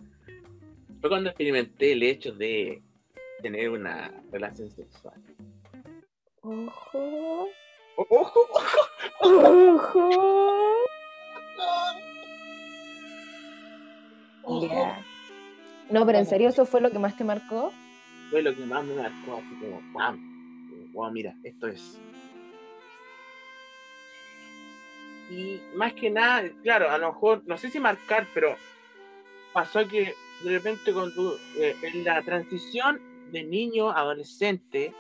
Fue 1.01 1.11
cuando 1.11 1.31
experimenté 1.31 1.93
el 1.93 2.03
hecho 2.03 2.33
de 2.33 2.83
tener 3.43 3.71
una 3.71 4.13
relación 4.31 4.71
sexual. 4.71 5.15
Ojo, 6.43 7.49
¡Ojo! 7.97 8.41
ojo. 9.21 10.11
¡Ojo! 14.45 14.67
Ya. 14.67 15.01
No, 15.91 16.05
pero 16.07 16.19
en 16.19 16.27
serio, 16.27 16.49
¿eso 16.49 16.65
fue 16.67 16.81
lo 16.81 16.91
que 16.91 16.99
más 16.99 17.17
te 17.17 17.25
marcó? 17.25 17.73
Fue 18.31 18.43
lo 18.43 18.55
que 18.55 18.65
más 18.65 18.85
me 18.85 18.95
marcó, 18.95 19.37
así 19.37 19.55
como 19.61 19.81
¡pam! 19.95 20.17
Como, 20.71 20.93
Wow, 20.93 21.13
mira, 21.13 21.35
esto 21.45 21.69
es. 21.69 21.99
Y 25.31 25.61
más 25.75 25.93
que 25.93 26.11
nada, 26.11 26.43
claro, 26.63 26.91
a 26.91 26.99
lo 26.99 27.13
mejor, 27.13 27.43
no 27.47 27.59
sé 27.59 27.71
si 27.71 27.79
marcar, 27.81 28.27
pero 28.35 28.57
pasó 29.53 29.87
que 29.87 30.15
de 30.45 30.51
repente 30.51 30.93
cuando 30.93 31.37
eh, 31.59 31.75
en 31.83 32.05
la 32.05 32.23
transición 32.23 33.01
de 33.31 33.43
niño 33.45 33.91
a 33.91 33.99
adolescente, 34.01 34.93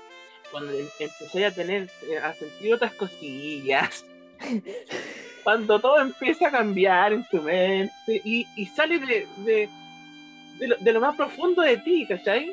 cuando 0.50 0.72
em- 0.72 0.86
empecé 0.98 1.46
a 1.46 1.50
tener, 1.50 1.88
eh, 2.08 2.18
a 2.18 2.32
sentir 2.34 2.74
otras 2.74 2.92
cosillas, 2.94 4.04
cuando 5.44 5.78
todo 5.80 5.98
empieza 6.00 6.48
a 6.48 6.50
cambiar 6.50 7.12
en 7.12 7.24
tu 7.30 7.40
mente 7.40 7.92
y, 8.06 8.46
y 8.56 8.66
sale 8.66 8.98
de, 8.98 9.26
de, 9.38 9.68
de, 10.58 10.66
lo, 10.68 10.76
de 10.76 10.92
lo 10.92 11.00
más 11.00 11.16
profundo 11.16 11.62
de 11.62 11.78
ti, 11.78 12.06
¿cachai? 12.06 12.46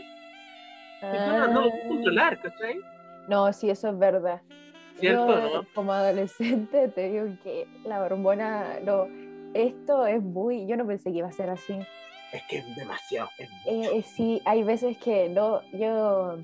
Tú 1.02 1.08
no, 1.18 1.48
no 1.48 1.62
lo 1.62 1.70
puedes 1.70 1.86
Ah. 1.86 1.88
controlar, 1.90 2.42
¿cachai? 2.42 2.80
No, 3.28 3.52
sí, 3.54 3.70
eso 3.70 3.90
es 3.90 4.00
verdad. 4.00 4.42
¿Cierto, 5.00 5.28
Yo, 5.28 5.60
no? 5.62 5.68
Como 5.74 5.92
adolescente 5.92 6.88
te 6.90 7.10
digo 7.10 7.26
que 7.44 7.68
la 7.86 8.02
hormona, 8.02 8.80
no, 8.82 9.08
esto 9.54 10.06
es 10.06 10.22
muy, 10.22 10.66
yo 10.68 10.78
no 10.78 10.88
pensé 10.88 11.12
que 11.12 11.18
iba 11.18 11.28
a 11.28 11.32
ser 11.34 11.50
así. 11.50 11.78
Es 12.32 12.44
que 12.50 12.58
es 12.58 12.76
demasiado. 12.76 13.30
es 13.38 13.50
Eh, 13.66 13.76
mucho. 13.76 13.92
eh, 13.92 14.04
sí, 14.04 14.42
hay 14.46 14.64
veces 14.64 14.98
que 14.98 15.30
no, 15.30 15.62
yo, 15.74 16.38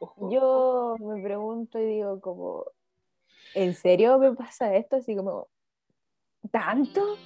Ojo, 0.00 0.30
yo 0.32 0.96
me 0.98 1.22
pregunto 1.22 1.78
y 1.78 1.86
digo 1.86 2.20
como, 2.20 2.64
¿en 3.54 3.72
serio 3.74 4.18
me 4.18 4.32
pasa 4.32 4.74
esto? 4.74 4.96
Así 4.96 5.14
como, 5.14 5.48
¿tanto? 6.50 7.16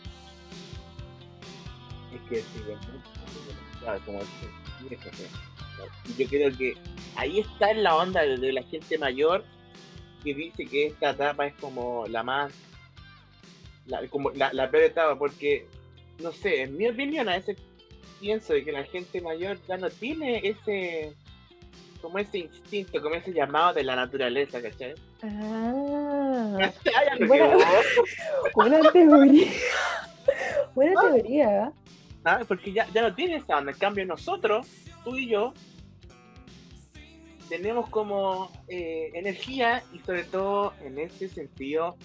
Es 2.13 2.21
que 2.29 2.37
sí, 2.37 2.63
es 2.71 4.03
como 4.05 4.19
que 4.19 4.27
Yo 6.17 6.27
creo 6.27 6.57
que 6.57 6.75
ahí 7.17 7.41
está 7.41 7.71
en 7.71 7.83
la 7.83 7.97
onda 7.97 8.23
de, 8.23 8.37
de 8.37 8.53
la 8.53 8.63
gente 8.63 8.99
mayor 8.99 9.45
que 10.25 10.35
dice 10.35 10.67
que 10.67 10.87
esta 10.87 11.11
etapa 11.11 11.47
es 11.47 11.55
como 11.55 12.07
la 12.09 12.23
más, 12.23 12.53
la, 13.87 14.07
como 14.09 14.31
la, 14.31 14.53
la 14.53 14.71
peor 14.71 14.85
etapa, 14.85 15.17
porque, 15.17 15.67
no 16.21 16.33
sé, 16.33 16.63
en 16.63 16.77
mi 16.77 16.89
opinión 16.89 17.29
a 17.29 17.37
veces 17.37 17.57
pienso 18.21 18.55
de 18.55 18.65
que 18.65 18.73
la 18.73 18.85
gente 18.85 19.21
mayor 19.21 19.59
ya 19.69 19.77
no 19.77 19.89
tiene 19.89 20.41
ese, 20.43 21.15
como 22.03 22.19
ese 22.19 22.39
instinto, 22.39 23.01
como 23.01 23.15
ese 23.15 23.33
llamado 23.33 23.75
de 23.75 23.85
la 23.85 23.95
naturaleza, 23.95 24.61
¿cachai? 24.61 24.95
Ah, 25.23 26.59
buena 28.55 28.91
teoría. 28.91 29.53
Buena 30.75 31.01
teoría. 31.01 31.73
¿sabes? 32.27 32.47
Porque 32.49 32.73
ya, 32.73 32.89
ya 32.93 33.03
no 33.03 33.15
tiene 33.15 33.37
esa 33.37 33.59
onda. 33.59 33.71
En 33.71 33.79
cambio, 33.79 34.05
nosotros 34.05 34.67
tú 35.07 35.17
y 35.17 35.29
yo 35.29 35.55
tenemos 37.49 37.89
como 37.91 38.51
eh, 38.67 39.13
energía 39.15 39.85
y 39.93 40.01
sobre 40.01 40.25
todo 40.25 40.73
en 40.83 40.99
ese 40.99 41.29
sentido, 41.29 41.97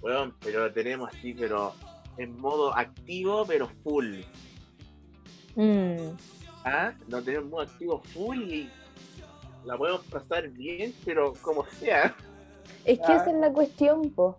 bueno, 0.00 0.34
pero 0.40 0.66
lo 0.66 0.72
tenemos 0.72 1.08
así, 1.14 1.32
pero 1.32 1.74
en 2.18 2.36
modo 2.40 2.76
activo, 2.76 3.44
pero 3.46 3.68
full. 3.84 4.22
Mm. 5.54 6.08
¿Ah? 6.64 6.92
Lo 7.06 7.22
tenemos 7.22 7.44
en 7.44 7.50
modo 7.50 7.62
activo 7.62 8.02
full 8.12 8.42
y 8.42 8.70
la 9.64 9.78
podemos 9.78 10.04
pasar 10.06 10.48
bien, 10.48 10.92
pero 11.04 11.34
como 11.34 11.64
sea. 11.66 12.16
Es 12.84 12.98
que 12.98 13.12
Ah. 13.12 13.16
esa 13.16 13.30
es 13.30 13.36
la 13.36 13.52
cuestión, 13.52 14.10
po. 14.10 14.36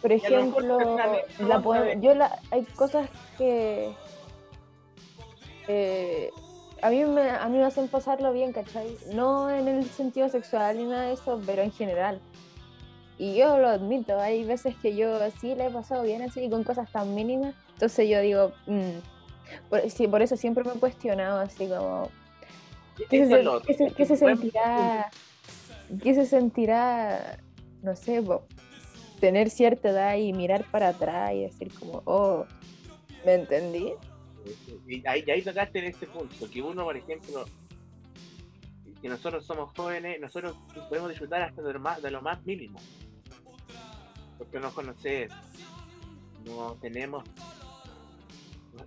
Por 0.00 0.12
ejemplo, 0.12 0.96
la 1.40 1.94
yo 2.00 2.14
la, 2.14 2.40
hay 2.52 2.64
cosas 2.76 3.10
que 3.36 3.92
eh, 5.68 6.30
a, 6.82 6.90
mí 6.90 7.04
me, 7.04 7.30
a 7.30 7.48
mí 7.48 7.58
me 7.58 7.64
hacen 7.64 7.88
pasarlo 7.88 8.32
bien, 8.32 8.52
¿cachai? 8.52 8.96
No 9.12 9.50
en 9.50 9.68
el 9.68 9.84
sentido 9.84 10.28
sexual 10.28 10.76
ni 10.76 10.84
nada 10.84 11.02
de 11.02 11.12
eso, 11.14 11.40
pero 11.44 11.62
en 11.62 11.72
general. 11.72 12.20
Y 13.18 13.36
yo 13.36 13.58
lo 13.58 13.68
admito, 13.68 14.18
hay 14.18 14.44
veces 14.44 14.74
que 14.76 14.96
yo 14.96 15.18
sí 15.40 15.54
le 15.54 15.66
he 15.66 15.70
pasado 15.70 16.02
bien 16.02 16.22
así 16.22 16.48
con 16.48 16.64
cosas 16.64 16.90
tan 16.90 17.14
mínimas. 17.14 17.54
Entonces 17.74 18.08
yo 18.08 18.20
digo, 18.20 18.52
mm, 18.66 19.68
por, 19.68 19.90
sí, 19.90 20.08
por 20.08 20.22
eso 20.22 20.36
siempre 20.36 20.64
me 20.64 20.72
he 20.72 20.78
cuestionado 20.78 21.40
así 21.40 21.66
como, 21.66 22.08
¿Qué 23.08 23.26
se, 23.26 23.90
qué 23.90 23.92
qué 23.94 24.16
sentirá? 24.16 25.10
¿Qué 26.02 26.14
se 26.14 26.26
sentirá? 26.26 27.38
No 27.82 27.96
sé, 27.96 28.22
tener 29.20 29.50
cierta 29.50 29.90
edad 29.90 30.16
y 30.16 30.32
mirar 30.32 30.64
para 30.70 30.88
atrás 30.88 31.32
y 31.34 31.42
decir 31.42 31.72
como, 31.78 32.02
oh, 32.04 32.44
¿me 33.24 33.34
entendí? 33.34 33.92
Y 34.86 35.06
ahí, 35.06 35.28
ahí 35.30 35.42
tocaste 35.42 35.78
en 35.78 35.84
este 35.86 36.06
punto, 36.06 36.50
que 36.50 36.62
uno, 36.62 36.84
por 36.84 36.96
ejemplo, 36.96 37.44
que 39.00 39.08
nosotros 39.08 39.44
somos 39.46 39.72
jóvenes, 39.76 40.20
nosotros 40.20 40.56
podemos 40.88 41.08
disfrutar 41.10 41.42
hasta 41.42 41.62
de 41.62 41.72
lo 41.72 41.80
más, 41.80 42.02
de 42.02 42.10
lo 42.10 42.22
más 42.22 42.44
mínimo. 42.44 42.78
Porque 44.38 44.58
no 44.60 44.72
conocer, 44.72 45.30
no 46.44 46.74
tenemos... 46.80 47.24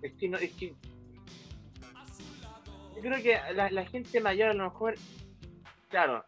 Es 0.01 0.13
que 0.13 0.29
no, 0.29 0.37
es 0.37 0.51
que... 0.53 0.75
Yo 2.95 3.01
creo 3.01 3.21
que 3.21 3.53
la, 3.53 3.69
la 3.71 3.85
gente 3.85 4.21
mayor 4.21 4.49
a 4.49 4.53
lo 4.53 4.65
mejor, 4.65 4.95
claro, 5.89 6.23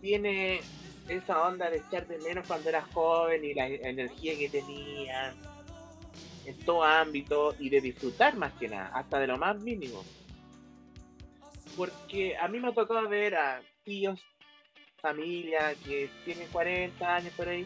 tiene 0.00 0.60
esa 1.08 1.46
onda 1.46 1.70
de 1.70 1.78
echar 1.78 2.06
de 2.06 2.18
menos 2.18 2.46
cuando 2.46 2.68
era 2.68 2.82
joven 2.82 3.44
y 3.44 3.54
la 3.54 3.66
energía 3.66 4.38
que 4.38 4.48
tenía 4.48 5.34
en 6.44 6.58
todo 6.64 6.84
ámbito 6.84 7.54
y 7.58 7.68
de 7.68 7.80
disfrutar 7.80 8.36
más 8.36 8.52
que 8.54 8.68
nada, 8.68 8.90
hasta 8.94 9.18
de 9.18 9.26
lo 9.26 9.38
más 9.38 9.60
mínimo. 9.60 10.04
Porque 11.76 12.36
a 12.36 12.48
mí 12.48 12.58
me 12.58 12.68
ha 12.68 12.72
tocado 12.72 13.08
ver 13.08 13.34
a 13.36 13.62
tíos, 13.84 14.20
familia 15.00 15.74
que 15.84 16.10
tienen 16.24 16.48
40 16.48 17.14
años 17.14 17.32
por 17.34 17.48
ahí, 17.48 17.64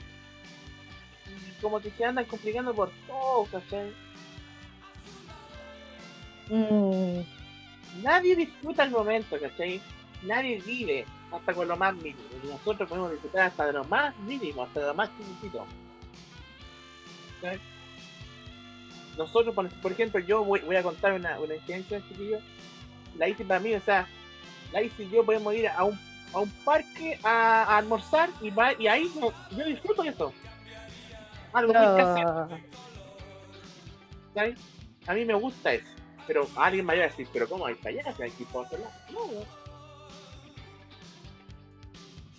y 1.26 1.62
como 1.62 1.80
que 1.80 1.90
se 1.90 2.04
andan 2.04 2.26
complicando 2.26 2.74
por 2.74 2.90
todo, 3.06 3.46
¿cachai? 3.46 3.92
Mm, 6.48 7.22
Nadie 8.02 8.34
disfruta 8.34 8.84
el 8.84 8.90
momento, 8.90 9.38
¿cachai? 9.40 9.80
Nadie 10.22 10.60
vive 10.60 11.06
hasta 11.32 11.54
con 11.54 11.68
lo 11.68 11.76
más 11.76 11.94
mínimo. 11.94 12.18
Y 12.42 12.46
nosotros 12.48 12.88
podemos 12.88 13.12
disfrutar 13.12 13.48
hasta 13.48 13.66
de 13.66 13.72
lo 13.74 13.84
más 13.84 14.16
mínimo, 14.20 14.62
hasta 14.62 14.80
de 14.80 14.86
lo 14.86 14.94
más 14.94 15.10
chiquitito. 15.16 15.66
¿Cachai? 17.40 17.73
Nosotros, 19.16 19.54
por, 19.54 19.68
por 19.68 19.92
ejemplo, 19.92 20.20
yo 20.20 20.44
voy, 20.44 20.60
voy 20.60 20.76
a 20.76 20.82
contar 20.82 21.12
una, 21.12 21.38
una 21.38 21.54
experiencia, 21.54 22.00
chiquillo. 22.08 22.38
La 23.16 23.28
hice 23.28 23.44
para 23.44 23.60
mí, 23.60 23.74
o 23.74 23.80
sea, 23.80 24.08
la 24.72 24.82
hice 24.82 25.04
y 25.04 25.10
yo 25.10 25.24
podemos 25.24 25.54
ir 25.54 25.68
a 25.68 25.84
un, 25.84 25.98
a 26.32 26.40
un 26.40 26.50
parque 26.64 27.18
a, 27.22 27.62
a 27.62 27.78
almorzar 27.78 28.28
y, 28.40 28.50
va, 28.50 28.72
y 28.78 28.88
ahí 28.88 29.10
no- 29.20 29.32
yo 29.56 29.64
disfruto 29.66 30.02
de 30.02 30.08
eso. 30.08 30.32
Algo 31.52 31.72
muy 31.72 31.86
no. 31.86 32.48
¿cachai? 34.34 34.56
A 35.06 35.14
mí 35.14 35.24
me 35.24 35.34
gusta 35.34 35.74
eso. 35.74 35.86
Pero 36.26 36.48
alguien 36.56 36.86
me 36.86 36.96
va 36.96 37.04
a 37.04 37.06
decir, 37.08 37.28
pero 37.32 37.48
¿cómo 37.48 37.66
hay 37.66 37.74
para 37.76 37.90
allá? 37.90 38.12
¿Que 38.14 38.24
hay 38.24 38.30
que 38.32 38.44
lado? 38.78 38.90
No, 39.12 39.26
no. 39.26 39.64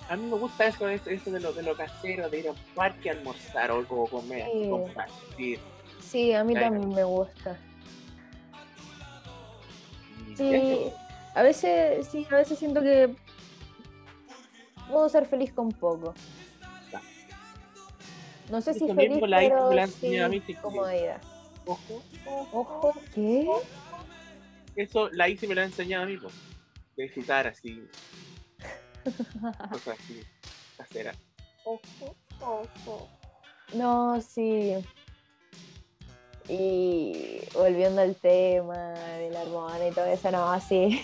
A 0.09 0.15
mí 0.15 0.25
me 0.29 0.35
gusta 0.37 0.67
eso, 0.67 0.87
eso, 0.87 1.09
eso 1.09 1.31
de, 1.31 1.39
lo, 1.39 1.53
de 1.53 1.63
lo 1.63 1.75
casero, 1.75 2.29
de 2.29 2.39
ir 2.39 2.47
a 2.47 2.51
un 2.51 2.57
parque 2.75 3.09
a 3.09 3.13
almorzar 3.13 3.71
o, 3.71 3.79
o 3.79 4.07
comer, 4.07 4.45
Sí. 4.51 4.69
compartir. 4.69 5.59
Sí, 6.05 6.33
a 6.33 6.43
mí 6.43 6.53
Claro. 6.53 6.69
también 6.69 6.93
me 6.95 7.03
gusta. 7.03 7.57
Sí, 10.37 10.91
a 11.33 11.43
veces, 11.43 12.07
sí, 12.07 12.27
a 12.29 12.35
veces 12.35 12.59
siento 12.59 12.81
que 12.81 13.15
puedo 14.89 15.07
ser 15.09 15.25
feliz 15.25 15.53
con 15.53 15.69
poco. 15.71 16.13
No 18.49 18.61
sé 18.61 18.73
si 18.75 18.87
feliz, 18.87 19.21
la 19.21 19.39
pero 19.39 19.71
la 19.71 19.87
sí 19.87 20.15
comodidad. 20.61 21.21
Ojo, 21.65 22.03
Ojo, 22.53 22.93
¿qué? 23.13 23.47
eso 24.75 25.09
la 25.11 25.27
hice 25.27 25.45
y 25.47 25.49
me 25.49 25.55
lo 25.55 25.61
ha 25.61 25.65
enseñado 25.65 26.03
a 26.03 26.07
mí, 26.07 26.17
pues. 26.17 26.33
De 26.95 27.03
disfrutar 27.03 27.47
así, 27.47 27.81
cosas 29.71 29.97
así, 29.99 30.21
caseras. 30.77 31.17
Ojo, 31.63 32.15
ojo. 32.39 33.07
No, 33.73 34.21
sí. 34.21 34.75
Y 36.47 37.39
volviendo 37.53 38.01
al 38.01 38.15
tema 38.15 38.77
de 39.17 39.31
la 39.31 39.41
hormona 39.41 39.87
y 39.87 39.91
todo 39.91 40.05
eso, 40.05 40.29
no, 40.31 40.59
sí. 40.59 41.03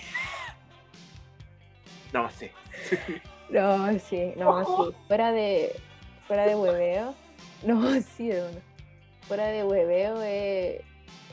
No 2.13 2.29
sé. 2.29 2.51
No, 3.49 3.99
sí, 3.99 4.31
no, 4.37 4.63
sí. 4.63 4.95
Fuera 5.07 5.33
de, 5.33 5.75
fuera 6.25 6.45
de 6.45 6.55
hueveo. 6.55 7.13
No, 7.63 8.01
sí, 8.01 8.29
de 8.29 8.43
uno. 8.43 8.61
Fuera 9.27 9.47
de 9.47 9.65
hueveo 9.65 10.21
es, 10.21 10.79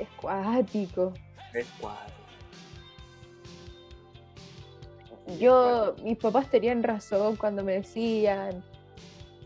es 0.00 0.08
cuático. 0.20 1.14
Es 1.54 1.68
cuadro. 1.80 2.12
Yo, 5.38 5.94
mis 6.02 6.18
papás 6.18 6.50
tenían 6.50 6.82
razón 6.82 7.36
cuando 7.36 7.62
me 7.62 7.74
decían 7.74 8.64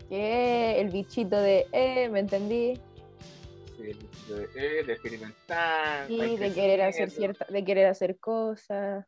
que 0.09 0.79
el 0.79 0.89
bichito 0.89 1.39
de, 1.39 1.67
eh, 1.73 2.09
¿me 2.09 2.21
entendí? 2.21 2.79
De, 3.83 4.83
de 4.83 4.93
experimentar. 4.93 6.07
Sí, 6.07 6.37
de 6.37 6.53
querer 6.53 6.81
hacer 6.81 7.11
cierta, 7.11 7.45
de 7.49 7.65
querer 7.65 7.87
hacer 7.87 8.17
cosas, 8.19 9.05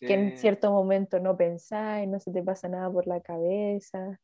que 0.00 0.14
en 0.14 0.36
cierto 0.36 0.70
momento 0.70 1.20
no 1.20 1.36
pensáis, 1.36 2.08
no 2.08 2.18
se 2.18 2.32
te 2.32 2.42
pasa 2.42 2.68
nada 2.68 2.90
por 2.90 3.06
la 3.06 3.20
cabeza. 3.20 4.18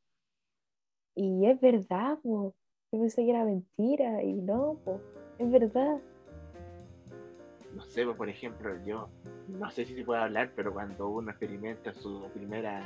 Y 1.15 1.47
es 1.47 1.61
verdad, 1.61 2.19
po. 2.23 2.55
Yo 2.91 3.01
pensé 3.01 3.25
que 3.25 3.31
era 3.31 3.45
mentira 3.45 4.23
y 4.23 4.35
no, 4.35 4.79
po. 4.85 5.01
Es 5.39 5.51
verdad. 5.51 5.99
no 7.75 7.85
sé, 7.85 8.07
por 8.07 8.29
ejemplo, 8.29 8.83
yo 8.85 9.09
no 9.49 9.71
sé 9.71 9.85
si 9.85 9.95
se 9.95 10.05
puede 10.05 10.23
hablar, 10.23 10.53
pero 10.55 10.73
cuando 10.73 11.09
uno 11.09 11.31
experimenta 11.31 11.93
su 11.93 12.29
primera 12.35 12.83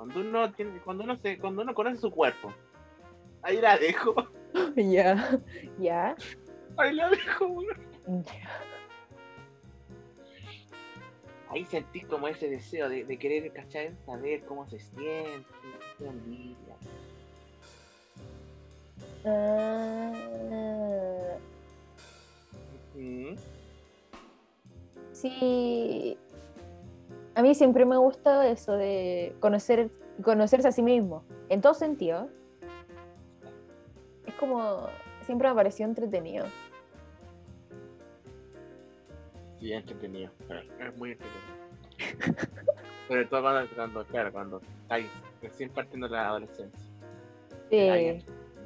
cuando 0.00 0.20
uno 0.20 0.50
tiene, 0.52 0.80
cuando 0.80 1.04
uno 1.04 1.14
se, 1.16 1.38
cuando 1.38 1.60
uno 1.60 1.74
conoce 1.74 1.98
su 1.98 2.10
cuerpo, 2.10 2.54
ahí 3.42 3.60
la 3.60 3.76
dejo, 3.78 4.14
Ya, 4.76 5.38
ya. 5.78 6.16
ahí 6.76 6.92
la 6.94 7.10
dejo, 7.10 7.46
weón. 7.46 8.24
Ahí 11.48 11.64
sentí 11.64 12.02
como 12.02 12.28
ese 12.28 12.48
deseo 12.48 12.88
de, 12.88 13.04
de 13.04 13.18
querer 13.18 13.52
cachar, 13.52 13.92
saber 14.06 14.44
cómo 14.44 14.68
se 14.68 14.78
siente, 14.78 15.44
qué 15.98 16.06
envidia. 16.06 16.76
Ah, 19.24 20.12
Mm, 22.94 23.34
sí. 25.12 26.18
A 27.34 27.42
mí 27.42 27.54
siempre 27.54 27.84
me 27.86 27.94
ha 27.94 27.98
gustado 27.98 28.42
eso 28.42 28.72
de 28.72 29.34
conocer, 29.40 29.90
conocerse 30.22 30.68
a 30.68 30.72
sí 30.72 30.82
mismo, 30.82 31.24
en 31.48 31.60
todo 31.60 31.72
sentido. 31.74 32.28
Como, 34.40 34.88
siempre 35.26 35.48
me 35.48 35.52
ha 35.52 35.54
parecido 35.54 35.86
entretenido. 35.90 36.46
Sí, 39.60 39.70
entretenido, 39.74 40.32
es 40.80 40.96
muy 40.96 41.12
entretenido. 41.12 41.60
Sobre 43.08 43.26
todo 43.26 43.42
cuando, 43.42 43.74
cuando, 43.74 44.04
claro, 44.06 44.32
cuando 44.32 44.62
estáis 44.82 45.06
recién 45.42 45.68
partiendo 45.68 46.08
la 46.08 46.28
adolescencia. 46.28 46.80
Sí. 47.68 48.24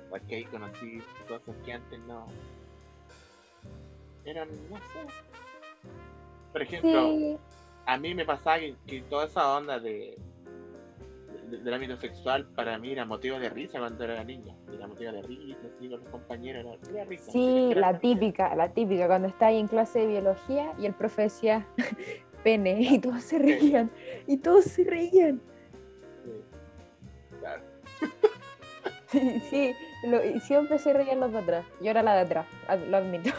Porque 0.09 0.37
ahí 0.37 0.45
conocí 0.45 1.03
cosas 1.27 1.57
que 1.65 1.73
antes 1.73 1.99
no. 2.07 2.27
Eran, 4.25 4.49
no 4.71 4.77
sé. 4.77 5.13
Por 6.53 6.63
ejemplo, 6.63 7.11
Sí. 7.11 7.37
a 7.87 7.99
mí 7.99 8.15
me 8.15 8.25
pasaba 8.25 8.61
que, 8.61 8.77
que 8.87 9.03
toda 9.03 9.27
esa 9.27 9.57
onda 9.57 9.81
de, 9.81 10.17
del 11.63 11.75
ámbito 11.75 11.97
sexual 11.97 12.47
para 12.55 12.79
mí 12.79 12.93
era 12.93 13.05
motivo 13.05 13.39
de 13.39 13.49
risa 13.51 13.79
cuando 13.79 14.05
era 14.05 14.23
niña. 14.25 14.55
Era 14.75 14.87
motivo 14.87 15.13
de 15.13 15.23
risa, 15.23 15.59
así 15.77 15.89
con 15.89 16.01
los 16.01 16.09
compañeros, 16.11 16.79
era, 16.93 17.05
risa. 17.05 17.31
Sí, 17.33 17.73
la 17.75 17.99
típica, 17.99 18.55
la 18.57 18.69
típica, 18.73 19.07
cuando 19.07 19.29
está 19.29 19.47
ahí 19.49 19.59
en 19.59 19.69
clase 19.69 20.01
de 20.01 20.07
biología 20.07 20.73
y 20.79 20.87
el 20.87 20.95
profe 20.95 21.23
decía 21.23 21.67
pene 22.45 22.81
y 22.81 22.99
todos 22.99 23.23
se 23.23 23.39
reían, 23.39 23.91
y 24.27 24.37
todos 24.39 24.65
se 24.65 24.85
reían. 24.85 25.41
Sí, 26.25 26.31
claro. 27.41 27.63
Sí, 29.49 29.73
lo- 30.09 30.41
siempre 30.41 30.77
se 30.81 30.93
reían 30.93 31.21
los 31.21 31.31
de 31.31 31.39
atrás. 31.39 31.65
Yo 31.81 31.91
era 31.93 32.03
la 32.03 32.15
de 32.17 32.21
atrás, 32.23 32.47
ad- 32.67 32.85
lo 32.89 32.97
admito. 32.97 33.31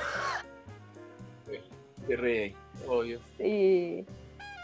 Se 2.07 2.15
reí, 2.15 2.55
obvio. 2.87 3.19
Sí, 3.37 4.05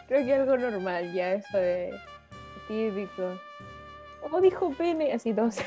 creo 0.07 0.25
que 0.25 0.33
es 0.33 0.39
algo 0.39 0.57
normal 0.57 1.11
ya, 1.13 1.33
eso 1.33 1.57
de 1.57 1.91
típico. 2.71 3.37
Oh, 4.31 4.39
dijo 4.39 4.71
pene, 4.77 5.11
así 5.11 5.33
todos. 5.33 5.57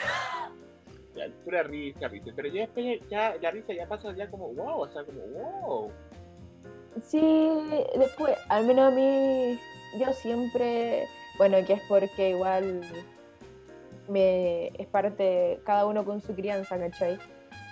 Ya, 1.14 1.28
pura 1.44 1.62
risa, 1.62 2.08
risa. 2.08 2.30
Pero 2.34 2.48
ya 2.48 2.60
después 2.62 3.00
ya, 3.08 3.36
la 3.40 3.50
risa 3.50 3.72
ya 3.72 3.86
pasa 3.86 4.12
ya 4.16 4.28
como 4.28 4.48
wow, 4.54 4.80
o 4.80 4.88
sea, 4.88 5.04
como 5.04 5.20
wow. 5.20 5.92
Sí, 7.02 7.20
después, 7.98 8.36
al 8.48 8.66
menos 8.66 8.92
a 8.92 8.94
mí, 8.94 9.58
yo 9.98 10.12
siempre, 10.12 11.06
bueno, 11.38 11.58
que 11.66 11.74
es 11.74 11.82
porque 11.88 12.30
igual 12.30 12.82
me 14.08 14.68
es 14.78 14.86
parte, 14.86 15.60
cada 15.64 15.86
uno 15.86 16.04
con 16.04 16.20
su 16.20 16.34
crianza, 16.34 16.78
¿cachai? 16.78 17.18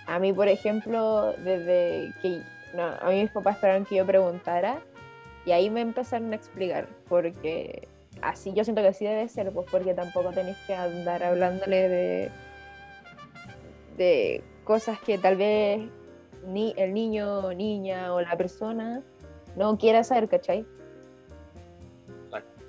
A 0.07 0.19
mí, 0.19 0.33
por 0.33 0.49
ejemplo, 0.49 1.33
desde 1.39 2.13
que, 2.21 2.43
no, 2.75 2.85
a 2.85 3.11
mí 3.11 3.23
mis 3.23 3.31
papás 3.31 3.57
esperaron 3.57 3.85
que 3.85 3.97
yo 3.97 4.07
preguntara 4.07 4.81
y 5.45 5.53
ahí 5.53 5.71
me 5.71 5.81
empezaron 5.81 6.33
a 6.33 6.37
explicar, 6.37 6.89
porque 7.09 7.89
así, 8.23 8.53
yo 8.55 8.65
siento 8.65 8.83
que 8.83 8.89
así 8.89 9.05
debe 9.05 9.29
ser, 9.29 9.53
pues 9.53 9.67
porque 9.71 9.95
tampoco 9.95 10.31
tenéis 10.31 10.57
que 10.67 10.75
andar 10.75 11.23
hablándole 11.23 11.89
de, 11.89 12.31
de 13.97 14.43
cosas 14.65 14.99
que 15.01 15.19
tal 15.19 15.37
vez 15.37 15.83
ni 16.47 16.75
el 16.77 16.95
niño 16.95 17.47
o 17.47 17.53
niña 17.53 18.15
o 18.15 18.21
la 18.21 18.37
persona 18.37 19.03
no 19.57 19.77
quiera 19.77 20.03
saber, 20.05 20.29
¿cachai? 20.29 20.65
Exacto. 22.25 22.63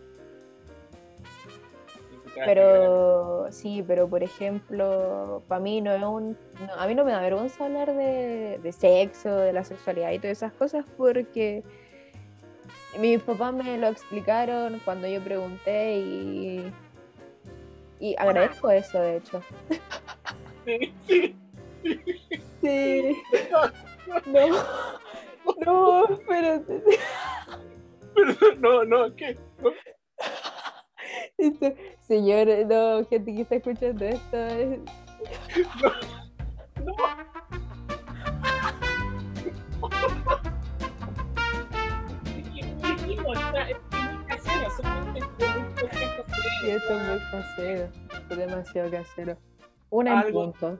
Pero 2.35 3.51
sí, 3.51 3.83
pero 3.87 4.07
por 4.09 4.23
ejemplo, 4.23 5.43
para 5.47 5.61
mí 5.61 5.81
no 5.81 5.91
es 5.91 6.03
un. 6.03 6.37
no, 6.59 6.73
a 6.73 6.87
mí 6.87 6.95
no 6.95 7.05
me 7.05 7.11
da 7.11 7.21
vergüenza 7.21 7.65
hablar 7.65 7.95
de, 7.95 8.59
de 8.61 8.71
sexo, 8.71 9.35
de 9.35 9.53
la 9.53 9.63
sexualidad 9.63 10.11
y 10.11 10.19
todas 10.19 10.37
esas 10.37 10.53
cosas 10.53 10.83
porque 10.97 11.63
mis 12.99 13.21
papás 13.21 13.53
me 13.53 13.77
lo 13.77 13.87
explicaron 13.87 14.79
cuando 14.85 15.07
yo 15.07 15.21
pregunté 15.21 15.99
y. 15.99 16.71
Y 17.99 18.15
agradezco 18.17 18.69
eso, 18.69 18.99
de 18.99 19.17
hecho. 19.17 19.41
Sí, 20.65 20.93
sí. 21.07 21.35
Sí. 22.61 23.21
No. 24.27 24.45
No, 25.65 26.05
espérate. 26.09 26.83
No, 28.59 28.83
no, 28.85 29.15
¿qué? 29.15 29.37
No. 29.61 29.71
Esto- 31.37 31.73
Señor, 32.01 32.47
no, 32.67 33.05
gente 33.07 33.33
que 33.33 33.41
está 33.41 33.55
escuchando 33.55 34.05
esto. 34.05 34.37
es- 34.37 34.79
No. 36.85 36.93
Sí, 46.61 46.69
esto 46.69 46.99
es 46.99 47.07
muy 47.07 47.19
casero. 47.31 47.85
Esto 47.85 48.33
es 48.33 48.37
demasiado 48.37 48.91
casero. 48.91 49.37
Una 49.89 50.11
en 50.11 50.17
Algo- 50.17 50.51
punto. 50.51 50.79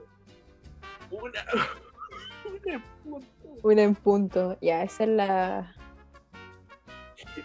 Una. 1.10 1.44
Una 2.64 2.80
puta. 3.04 3.60
Una 3.62 3.82
en 3.82 3.94
punto. 3.94 4.58
Ya, 4.60 4.82
esa 4.82 5.04
es 5.04 5.10
la. 5.10 5.74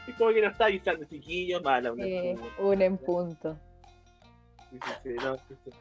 Es 0.07 0.15
como 0.17 0.31
que 0.31 0.41
no 0.41 0.49
está 0.49 0.65
avisando, 0.65 1.05
chiquillos, 1.05 1.61
mala, 1.63 1.91
una 1.93 2.05
eh, 2.05 2.35
puta. 2.37 2.53
una 2.61 2.85
en 2.85 2.97
punto. 2.97 3.57
Sí, 4.69 4.79
sí, 4.83 4.91
sí, 5.03 5.09
no, 5.23 5.37
sí, 5.37 5.55
sí. 5.65 5.71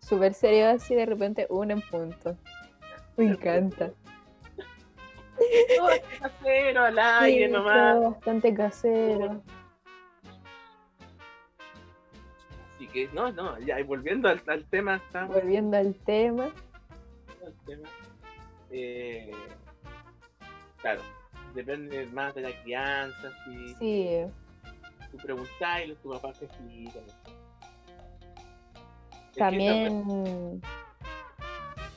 Súper 0.00 0.34
serio 0.34 0.68
así 0.70 0.94
de 0.94 1.06
repente, 1.06 1.46
una 1.50 1.74
en 1.74 1.80
punto. 1.82 2.36
Me 3.16 3.26
encanta. 3.26 3.92
Todo 5.76 5.88
casero, 6.20 6.84
al 6.84 6.94
Sí, 6.94 7.00
aire 7.00 7.48
nomás. 7.48 7.94
todo 7.94 8.10
bastante 8.10 8.54
casero. 8.54 9.42
Así 12.74 12.86
que, 12.88 13.08
no, 13.12 13.30
no, 13.32 13.58
ya, 13.60 13.80
y 13.80 13.82
volviendo 13.82 14.28
al, 14.28 14.42
al 14.46 14.64
tema, 14.66 14.96
estamos 14.96 15.34
Volviendo 15.34 15.76
al 15.76 15.94
tema. 15.94 16.50
al 17.44 17.54
tema. 17.66 17.88
Eh, 18.70 19.30
claro, 20.80 21.00
depende 21.54 22.06
más 22.06 22.34
de 22.34 22.42
la 22.42 22.62
crianza, 22.62 23.30
si 23.44 23.74
Sí, 23.76 24.08
tú 25.10 25.16
preguntás 25.18 25.86
y 25.86 25.94
tu 25.94 26.10
papá 26.10 26.32
te 26.32 26.44
explica. 26.46 26.98
Es 26.98 27.14
que 29.32 29.38
también. 29.38 30.62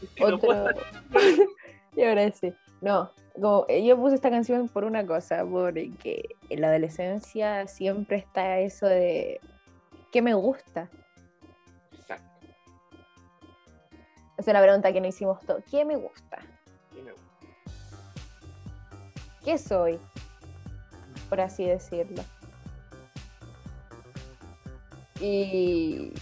es 0.01 0.09
que 0.11 0.23
no 0.25 0.35
Otro. 0.35 0.69
Y 1.95 2.03
ahora 2.03 2.31
sí. 2.31 2.53
No, 2.81 3.11
como, 3.39 3.65
eh, 3.67 3.83
yo 3.85 3.97
puse 3.97 4.15
esta 4.15 4.29
canción 4.29 4.67
por 4.69 4.83
una 4.83 5.05
cosa, 5.05 5.45
porque 5.45 6.35
en 6.49 6.61
la 6.61 6.69
adolescencia 6.69 7.67
siempre 7.67 8.17
está 8.17 8.59
eso 8.59 8.85
de 8.87 9.39
¿qué 10.11 10.21
me 10.21 10.33
gusta? 10.33 10.89
Exacto, 11.93 12.47
Es 14.37 14.47
una 14.47 14.61
pregunta 14.61 14.91
que 14.93 15.01
no 15.01 15.07
hicimos 15.07 15.39
todo. 15.45 15.61
¿Qué 15.69 15.85
me 15.85 15.95
gusta? 15.95 16.39
sí 16.93 17.01
me 17.01 17.11
gusta. 17.11 17.27
¿Qué 19.43 19.57
soy? 19.57 19.99
Por 21.29 21.41
así 21.41 21.65
decirlo. 21.65 22.23
Y- 25.21 26.13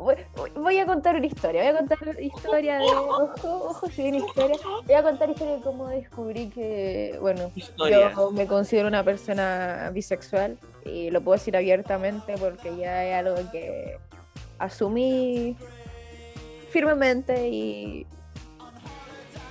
Voy, 0.00 0.14
voy- 0.54 0.78
a 0.78 0.86
contar 0.86 1.14
una 1.16 1.26
historia. 1.26 1.60
Voy 1.62 1.70
a 1.74 1.76
contar 1.78 1.98
la 2.06 2.20
historia 2.20 2.78
de. 2.78 2.84
Ojo, 2.86 3.64
ojo, 3.68 3.86
si 3.90 4.02
viene 4.02 4.18
historia. 4.18 4.56
Voy 4.86 4.94
a 4.94 5.02
contar 5.02 5.28
historia 5.30 5.56
de 5.56 5.60
cómo 5.62 5.88
descubrí 5.88 6.48
que. 6.48 7.18
Bueno, 7.20 7.50
yo 7.90 8.30
me 8.32 8.46
considero 8.46 8.88
una 8.88 9.04
persona 9.04 9.90
bisexual 9.92 10.58
y 10.86 11.10
lo 11.10 11.20
puedo 11.20 11.36
decir 11.36 11.54
abiertamente 11.56 12.34
porque 12.38 12.74
ya 12.76 13.04
es 13.04 13.14
algo 13.26 13.50
que 13.52 13.98
asumí 14.58 15.56
firmemente 16.70 17.48
y 17.48 18.06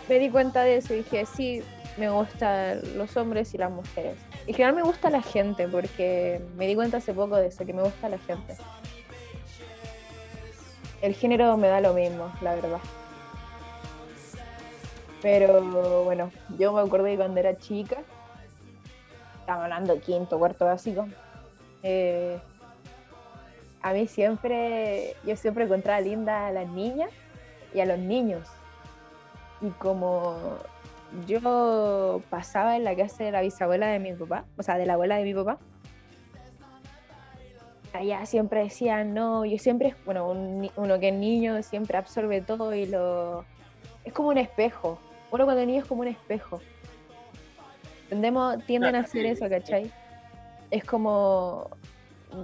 me 0.07 0.17
di 0.17 0.29
cuenta 0.29 0.63
de 0.63 0.77
eso 0.77 0.93
y 0.93 0.97
dije, 0.97 1.25
sí, 1.25 1.61
me 1.97 2.09
gustan 2.09 2.81
los 2.97 3.15
hombres 3.17 3.53
y 3.53 3.57
las 3.59 3.69
mujeres. 3.69 4.15
Y 4.47 4.51
en 4.51 4.55
general 4.55 4.75
me 4.75 4.81
gusta 4.83 5.09
la 5.11 5.21
gente 5.21 5.67
porque 5.67 6.41
me 6.55 6.65
di 6.65 6.73
cuenta 6.73 6.97
hace 6.97 7.13
poco 7.13 7.35
de 7.35 7.47
eso, 7.47 7.65
que 7.65 7.73
me 7.73 7.83
gusta 7.83 8.09
la 8.09 8.17
gente. 8.17 8.55
El 11.01 11.13
género 11.15 11.55
me 11.57 11.67
da 11.67 11.81
lo 11.81 11.93
mismo, 11.93 12.31
la 12.41 12.55
verdad. 12.55 12.79
Pero 15.21 16.03
bueno, 16.03 16.31
yo 16.57 16.73
me 16.73 16.89
que 16.89 17.17
cuando 17.17 17.39
era 17.39 17.55
chica, 17.57 17.97
estaba 19.39 19.63
hablando 19.63 19.99
quinto, 19.99 20.37
cuarto 20.37 20.65
básico, 20.65 21.07
eh, 21.83 22.39
a 23.81 23.93
mí 23.93 24.07
siempre, 24.07 25.15
yo 25.25 25.35
siempre 25.35 25.65
encontraba 25.65 26.01
linda 26.01 26.47
a 26.47 26.51
las 26.51 26.67
niñas 26.67 27.09
y 27.73 27.79
a 27.79 27.85
los 27.85 27.99
niños. 27.99 28.47
Y 29.61 29.69
como 29.71 30.37
yo 31.27 32.21
pasaba 32.29 32.75
en 32.75 32.83
la 32.83 32.95
casa 32.95 33.23
de 33.23 33.31
la 33.31 33.41
bisabuela 33.41 33.87
de 33.87 33.99
mi 33.99 34.13
papá, 34.13 34.45
o 34.57 34.63
sea, 34.63 34.77
de 34.77 34.85
la 34.85 34.93
abuela 34.93 35.17
de 35.17 35.23
mi 35.23 35.33
papá, 35.33 35.57
allá 37.93 38.25
siempre 38.25 38.63
decían, 38.63 39.13
no, 39.13 39.45
yo 39.45 39.57
siempre, 39.57 39.95
bueno, 40.05 40.29
un 40.29 40.69
uno 40.75 40.99
que 40.99 41.09
es 41.09 41.15
niño 41.15 41.61
siempre 41.63 41.97
absorbe 41.97 42.41
todo 42.41 42.73
y 42.73 42.85
lo... 42.85 43.45
Es 44.03 44.13
como 44.13 44.29
un 44.29 44.37
espejo. 44.37 44.99
Uno 45.31 45.45
cuando 45.45 45.61
es 45.61 45.67
niño 45.67 45.81
es 45.81 45.87
como 45.87 46.01
un 46.01 46.07
espejo. 46.07 46.61
Tendemos, 48.09 48.63
tienden 48.65 48.95
a 48.95 48.99
hacer 48.99 49.25
eso, 49.25 49.47
¿cachai? 49.49 49.91
Es 50.71 50.83
como, 50.83 51.69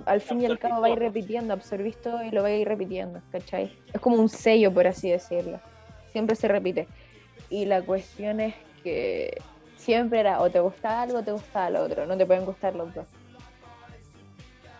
al 0.05 0.21
fin 0.21 0.41
y 0.41 0.45
al 0.45 0.59
cabo 0.59 0.81
vais 0.81 0.95
repitiendo, 0.95 1.53
absorbís 1.53 1.99
todo 2.01 2.23
y 2.23 2.31
lo 2.31 2.43
vais 2.43 2.67
repitiendo, 2.67 3.21
¿cachai? 3.31 3.75
Es 3.93 3.99
como 3.99 4.17
un 4.17 4.29
sello, 4.29 4.71
por 4.71 4.87
así 4.87 5.09
decirlo. 5.09 5.59
Siempre 6.11 6.35
se 6.35 6.47
repite. 6.47 6.87
Y 7.49 7.65
la 7.65 7.81
cuestión 7.81 8.39
es 8.39 8.55
que 8.83 9.41
siempre 9.75 10.19
era 10.19 10.41
o 10.41 10.49
te 10.49 10.59
gustaba 10.59 11.01
algo 11.01 11.19
o 11.19 11.23
te 11.23 11.31
gustaba 11.31 11.69
lo 11.69 11.83
otro, 11.83 12.05
no 12.05 12.17
te 12.17 12.25
pueden 12.25 12.45
gustar 12.45 12.75
los 12.75 12.93
dos. 12.93 13.07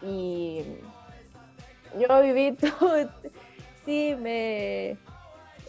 Y 0.05 0.63
yo 1.99 2.21
viví 2.21 2.51
todo, 2.79 3.09
sí, 3.85 4.15
me... 4.19 4.97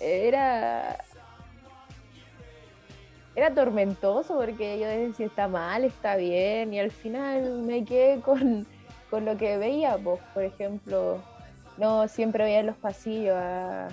Era... 0.01 0.99
era 3.35 3.55
tormentoso 3.55 4.37
porque 4.37 4.79
yo 4.79 4.87
decía 4.87 5.27
está 5.27 5.49
mal, 5.49 5.85
está 5.85 6.16
bien, 6.16 6.75
y 6.75 6.81
al 6.81 6.90
final 6.90 7.62
me 7.62 7.85
quedé 7.85 8.20
con, 8.20 8.66
con 9.11 9.25
lo 9.25 9.37
que 9.37 9.57
veía, 9.57 9.96
pues, 9.96 10.20
por 10.35 10.42
ejemplo, 10.42 11.22
no 11.79 12.09
siempre 12.09 12.44
veía 12.44 12.61
en 12.61 12.66
los 12.66 12.77
pasillos 12.77 13.37
a, 13.37 13.88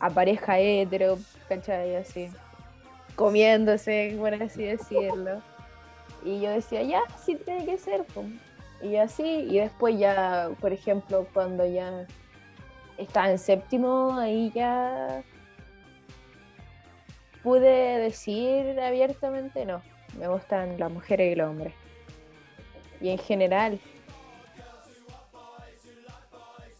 a 0.00 0.10
pareja 0.10 0.58
hetero, 0.58 1.18
¿cachai? 1.48 1.96
Así, 1.96 2.28
comiéndose, 3.14 4.16
por 4.18 4.34
así 4.34 4.64
decirlo. 4.64 5.40
Y 6.24 6.40
yo 6.40 6.50
decía, 6.50 6.82
ya, 6.82 7.02
sí 7.24 7.36
tiene 7.36 7.64
que 7.64 7.78
ser, 7.78 8.04
pues. 8.12 8.26
Y 8.82 8.96
así, 8.96 9.24
y 9.24 9.58
después 9.58 9.98
ya, 9.98 10.50
por 10.60 10.72
ejemplo, 10.72 11.26
cuando 11.32 11.66
ya 11.66 12.06
estaba 12.98 13.30
en 13.30 13.38
séptimo, 13.38 14.16
ahí 14.18 14.50
ya 14.54 15.22
pude 17.42 17.98
decir 17.98 18.78
abiertamente, 18.80 19.64
no, 19.64 19.80
me 20.18 20.28
gustan 20.28 20.78
las 20.78 20.90
mujeres 20.90 21.32
y 21.32 21.34
los 21.36 21.48
hombres. 21.48 21.74
Y 23.00 23.10
en 23.10 23.18
general. 23.18 23.80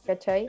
¿Cachai? 0.07 0.47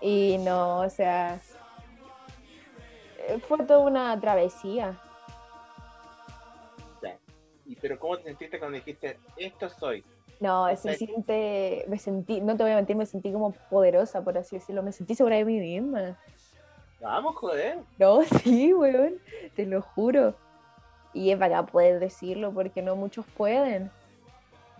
Y 0.00 0.38
no, 0.38 0.80
o 0.80 0.90
sea, 0.90 1.40
fue 3.48 3.64
toda 3.64 3.80
una 3.80 4.20
travesía. 4.20 5.00
¿Y 7.66 7.76
pero 7.76 7.98
cómo 7.98 8.16
te 8.16 8.24
sentiste 8.24 8.58
cuando 8.58 8.76
dijiste, 8.76 9.18
esto 9.36 9.68
soy? 9.68 10.04
No, 10.38 10.74
se 10.76 10.94
siente, 10.94 11.84
me 11.88 11.98
sentí, 11.98 12.40
no 12.40 12.56
te 12.56 12.62
voy 12.62 12.72
a 12.72 12.76
mentir, 12.76 12.94
me 12.94 13.06
sentí 13.06 13.32
como 13.32 13.52
poderosa, 13.70 14.22
por 14.22 14.36
así 14.36 14.56
decirlo, 14.56 14.82
me 14.82 14.92
sentí 14.92 15.14
segura 15.14 15.36
de 15.36 15.44
mí 15.44 15.58
misma. 15.58 16.18
Vamos, 17.00 17.36
joder. 17.36 17.78
No, 17.98 18.22
sí, 18.42 18.72
weón, 18.72 19.14
te 19.54 19.66
lo 19.66 19.82
juro. 19.82 20.34
Y 21.12 21.30
es 21.30 21.38
para 21.38 21.64
poder 21.64 21.98
decirlo, 21.98 22.52
porque 22.52 22.82
no 22.82 22.94
muchos 22.96 23.26
pueden. 23.26 23.90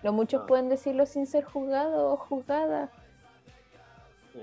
No 0.03 0.12
muchos 0.12 0.46
pueden 0.46 0.68
decirlo 0.68 1.07
sin 1.07 1.27
ser 1.27 1.44
juzgado 1.44 2.12
o 2.12 2.16
juzgada. 2.16 2.90
Sí. 4.33 4.40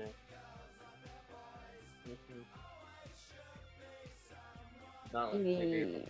No, 5.12 5.36
y, 5.36 6.04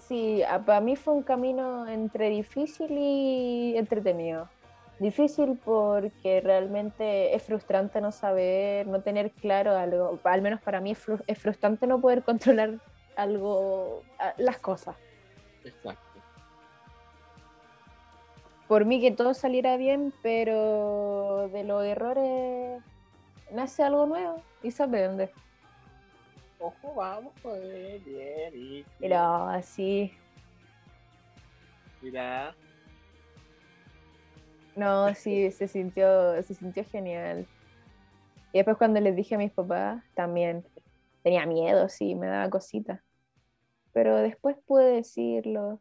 sí, 0.00 0.42
para 0.64 0.80
mí 0.80 0.96
fue 0.96 1.14
un 1.14 1.22
camino 1.22 1.88
entre 1.88 2.30
difícil 2.30 2.88
y 2.90 3.76
entretenido. 3.76 4.48
Difícil 4.98 5.60
porque 5.62 6.40
realmente 6.40 7.34
es 7.34 7.42
frustrante 7.42 8.00
no 8.00 8.12
saber, 8.12 8.86
no 8.86 9.02
tener 9.02 9.30
claro 9.30 9.76
algo. 9.76 10.18
Al 10.24 10.40
menos 10.40 10.60
para 10.62 10.80
mí 10.80 10.92
es, 10.92 11.38
frustrante 11.38 11.86
no 11.86 12.00
poder 12.00 12.22
controlar 12.24 12.78
algo, 13.16 14.02
las 14.38 14.58
cosas. 14.58 14.96
Exacto. 15.64 16.02
Por 18.68 18.84
mí 18.84 19.00
que 19.00 19.12
todo 19.12 19.34
saliera 19.34 19.76
bien, 19.76 20.12
pero 20.22 21.48
de 21.52 21.62
los 21.62 21.84
errores 21.84 22.82
nace 23.52 23.82
algo 23.82 24.06
nuevo 24.06 24.42
y 24.62 24.70
se 24.70 24.82
aprende. 24.82 25.30
Ojo, 26.58 26.94
vamos, 26.94 27.34
pues, 27.42 28.02
bien. 28.04 28.86
Pero 28.98 29.18
así. 29.48 30.12
Mira. 32.00 32.56
No, 34.74 35.14
sí, 35.14 35.50
se 35.52 35.68
sintió, 35.68 36.42
se 36.42 36.54
sintió 36.54 36.84
genial. 36.84 37.46
Y 38.52 38.58
después 38.58 38.78
cuando 38.78 39.00
les 39.00 39.14
dije 39.14 39.34
a 39.34 39.38
mis 39.38 39.52
papás, 39.52 40.02
también 40.14 40.66
tenía 41.22 41.44
miedo, 41.44 41.88
sí, 41.88 42.14
me 42.14 42.26
daba 42.26 42.48
cosita. 42.48 43.04
Pero 43.92 44.16
después 44.16 44.56
pude 44.66 44.96
decirlo. 44.96 45.80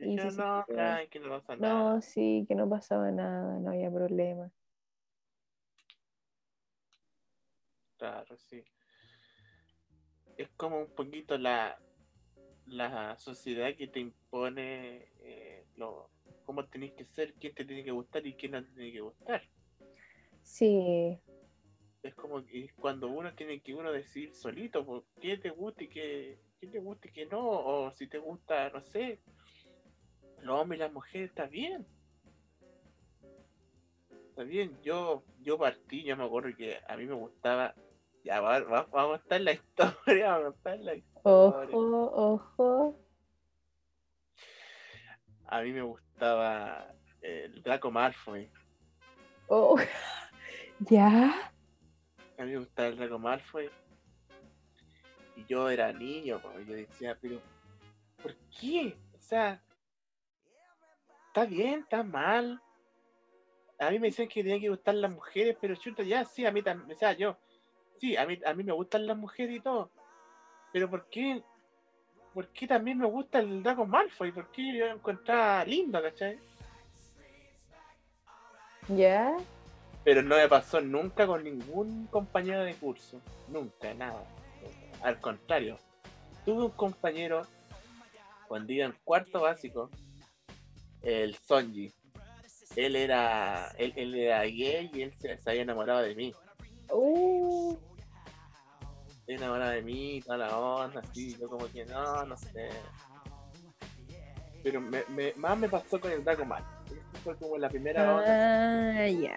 Y 0.00 0.14
no, 0.14 0.24
no 0.30 0.64
pasa 0.70 1.56
nada. 1.56 1.94
No, 1.94 2.00
sí, 2.00 2.46
que 2.48 2.54
no 2.54 2.68
pasaba 2.68 3.10
nada, 3.10 3.58
no 3.58 3.70
había 3.70 3.90
problema. 3.90 4.50
Claro, 7.98 8.38
sí 8.38 8.64
es 10.38 10.48
como 10.56 10.80
un 10.80 10.90
poquito 10.94 11.36
la, 11.36 11.78
la 12.66 13.18
sociedad 13.18 13.74
que 13.74 13.88
te 13.88 13.98
impone 13.98 15.08
eh, 15.20 15.66
lo, 15.76 16.08
cómo 16.44 16.64
tenés 16.64 16.92
que 16.92 17.04
ser, 17.04 17.34
quién 17.34 17.54
te 17.54 17.64
tiene 17.64 17.84
que 17.84 17.90
gustar 17.90 18.24
y 18.26 18.34
quién 18.34 18.52
no 18.52 18.62
te 18.62 18.70
tiene 18.70 18.92
que 18.92 19.00
gustar. 19.00 19.42
Sí. 20.42 21.18
Es 22.02 22.14
como 22.14 22.44
que 22.46 22.70
cuando 22.76 23.08
uno 23.08 23.34
tiene 23.34 23.60
que 23.60 23.74
uno 23.74 23.90
decir 23.90 24.32
solito 24.32 24.86
por 24.86 25.04
qué 25.20 25.36
te 25.36 25.50
gusta 25.50 25.82
y 25.82 25.88
qué, 25.88 26.38
qué 26.60 26.68
te 26.68 26.78
gusta 26.78 27.08
y 27.08 27.12
qué 27.12 27.26
no, 27.26 27.40
o 27.40 27.90
si 27.90 28.06
te 28.06 28.18
gusta, 28.18 28.70
no 28.70 28.80
sé, 28.80 29.18
los 30.42 30.60
hombres 30.60 30.78
y 30.78 30.82
las 30.82 30.92
mujeres, 30.92 31.30
está 31.30 31.46
bien. 31.46 31.84
Está 34.30 34.44
bien, 34.44 34.78
yo, 34.84 35.24
yo 35.42 35.58
partí, 35.58 36.04
yo 36.04 36.16
me 36.16 36.24
acuerdo 36.24 36.56
que 36.56 36.78
a 36.86 36.96
mí 36.96 37.06
me 37.06 37.14
gustaba 37.14 37.74
ya, 38.28 38.40
vamos 38.40 39.14
a 39.14 39.16
estar 39.16 39.40
la 39.40 39.52
historia, 40.06 40.36
vamos 40.36 40.54
a 40.54 40.56
estar 40.56 40.78
la 40.80 40.94
historia. 40.94 41.76
Ojo, 41.76 42.12
ojo. 42.14 43.00
A 45.46 45.62
mí 45.62 45.72
me 45.72 45.80
gustaba 45.80 46.94
el 47.22 47.62
Draco 47.62 47.90
Malfoy. 47.90 48.50
Oh, 49.46 49.78
¿ya? 50.80 51.52
A 52.36 52.44
mí 52.44 52.50
me 52.50 52.58
gustaba 52.58 52.88
el 52.88 52.98
Draco 52.98 53.18
Malfoy. 53.18 53.70
Y 55.36 55.46
yo 55.46 55.70
era 55.70 55.90
niño, 55.90 56.38
pues, 56.42 56.66
yo 56.66 56.74
decía, 56.74 57.16
pero, 57.18 57.40
¿por 58.22 58.36
qué? 58.60 58.94
O 59.14 59.20
sea, 59.20 59.62
está 61.28 61.46
bien, 61.46 61.80
está 61.80 62.02
mal. 62.02 62.60
A 63.78 63.90
mí 63.90 63.98
me 63.98 64.08
decían 64.08 64.28
que 64.28 64.42
tenía 64.42 64.60
que 64.60 64.68
gustar 64.68 64.96
las 64.96 65.10
mujeres, 65.10 65.56
pero 65.58 65.74
chuta, 65.76 66.02
ya, 66.02 66.26
sí, 66.26 66.44
a 66.44 66.52
mí 66.52 66.62
también, 66.62 66.90
o 66.94 66.98
sea, 66.98 67.12
yo, 67.12 67.38
sí, 68.00 68.16
a 68.16 68.26
mí, 68.26 68.38
a 68.44 68.54
mí 68.54 68.64
me 68.64 68.72
gustan 68.72 69.06
las 69.06 69.16
mujeres 69.16 69.56
y 69.56 69.60
todo, 69.60 69.90
pero 70.72 70.88
¿por 70.90 71.08
qué? 71.08 71.42
¿Por 72.34 72.48
qué 72.48 72.66
también 72.66 72.98
me 72.98 73.06
gusta 73.06 73.40
el 73.40 73.62
Draco 73.62 73.86
Malfoy? 73.86 74.32
¿Por 74.32 74.50
qué 74.52 74.78
yo 74.78 74.86
lo 74.86 74.94
encontraba 74.94 75.64
lindo, 75.64 76.00
cachai? 76.00 76.38
¿Ya? 78.88 79.36
Pero 80.04 80.22
no 80.22 80.36
me 80.36 80.48
pasó 80.48 80.80
nunca 80.80 81.26
con 81.26 81.42
ningún 81.42 82.06
compañero 82.06 82.62
de 82.62 82.74
curso, 82.74 83.20
nunca, 83.48 83.92
nada. 83.94 84.24
Al 85.02 85.20
contrario, 85.20 85.78
tuve 86.44 86.64
un 86.64 86.70
compañero 86.70 87.42
cuando 88.46 88.72
iba 88.72 88.86
en 88.86 88.94
cuarto 89.04 89.40
básico, 89.40 89.90
el 91.02 91.34
Sonji. 91.36 91.92
Él 92.76 92.96
era, 92.96 93.72
él, 93.78 94.14
era 94.14 94.42
gay 94.42 94.90
y 94.92 95.02
él 95.02 95.14
se, 95.18 95.36
se 95.38 95.50
había 95.50 95.62
enamorado 95.62 96.02
de 96.02 96.14
mí. 96.14 96.34
Uh 96.90 97.76
enamorada 99.34 99.72
de 99.72 99.82
mí, 99.82 100.20
toda 100.22 100.38
la 100.38 100.58
onda, 100.58 101.00
así, 101.00 101.36
yo 101.36 101.48
como 101.48 101.66
que 101.68 101.84
no, 101.84 102.24
no 102.24 102.36
sé. 102.36 102.68
Pero 104.62 104.80
me, 104.80 105.04
me, 105.08 105.32
más 105.36 105.56
me 105.56 105.68
pasó 105.68 106.00
con 106.00 106.10
el 106.10 106.24
Draco 106.24 106.44
Mal. 106.44 106.64
fue 107.22 107.36
como 107.36 107.58
la 107.58 107.68
primera 107.68 108.16
onda. 108.16 109.04
Ah, 109.04 109.08
ya. 109.08 109.36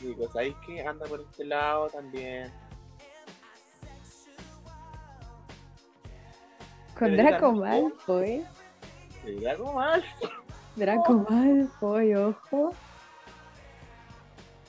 Digo, 0.00 0.28
¿sabéis 0.32 0.54
que 0.66 0.86
anda 0.86 1.06
por 1.06 1.20
este 1.20 1.44
lado 1.44 1.88
también? 1.88 2.52
Con 6.98 7.16
Draco 7.16 7.52
Malfoy. 7.52 8.44
Draco 9.40 9.72
Malfoy. 9.72 10.30
Draco 10.76 11.12
Malfoy, 11.28 12.14
ojo. 12.14 12.72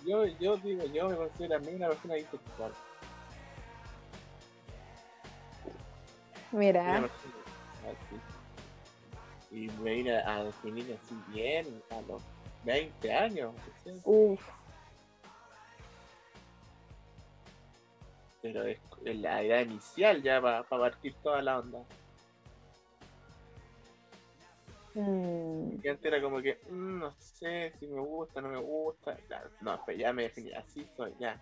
Yo, 0.05 0.25
yo 0.25 0.55
digo, 0.57 0.85
yo 0.85 1.09
me 1.09 1.15
considero 1.15 1.55
a 1.55 1.59
mí 1.59 1.73
una 1.73 1.87
persona 1.87 2.15
bisexual. 2.15 2.71
Mira. 6.55 7.09
Y 9.51 9.67
me 9.83 9.93
vine 9.93 10.17
a 10.17 10.43
definir 10.45 10.97
así 10.97 11.15
bien 11.27 11.81
a 11.89 12.01
los 12.01 12.21
20 12.63 13.13
años. 13.13 13.53
Uf. 14.05 14.41
Pero 18.41 18.65
es 18.65 18.79
la 19.03 19.43
idea 19.43 19.61
inicial 19.63 20.21
ya 20.21 20.41
para 20.41 20.63
partir 20.63 21.13
toda 21.21 21.41
la 21.41 21.59
onda. 21.59 21.79
Mm. 24.93 25.83
Y 25.83 25.87
antes 25.89 26.05
era 26.05 26.21
como 26.21 26.41
que, 26.41 26.57
mm, 26.69 26.99
no 26.99 27.11
sé 27.19 27.73
si 27.79 27.87
me 27.87 27.99
gusta, 27.99 28.39
no 28.39 28.47
me 28.47 28.59
gusta. 28.59 29.17
No, 29.59 29.83
pues 29.83 29.97
ya 29.97 30.13
me 30.13 30.23
definí, 30.23 30.53
así 30.53 30.87
soy, 30.95 31.13
ya. 31.19 31.37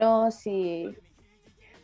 No, 0.00 0.28
sí 0.32 0.96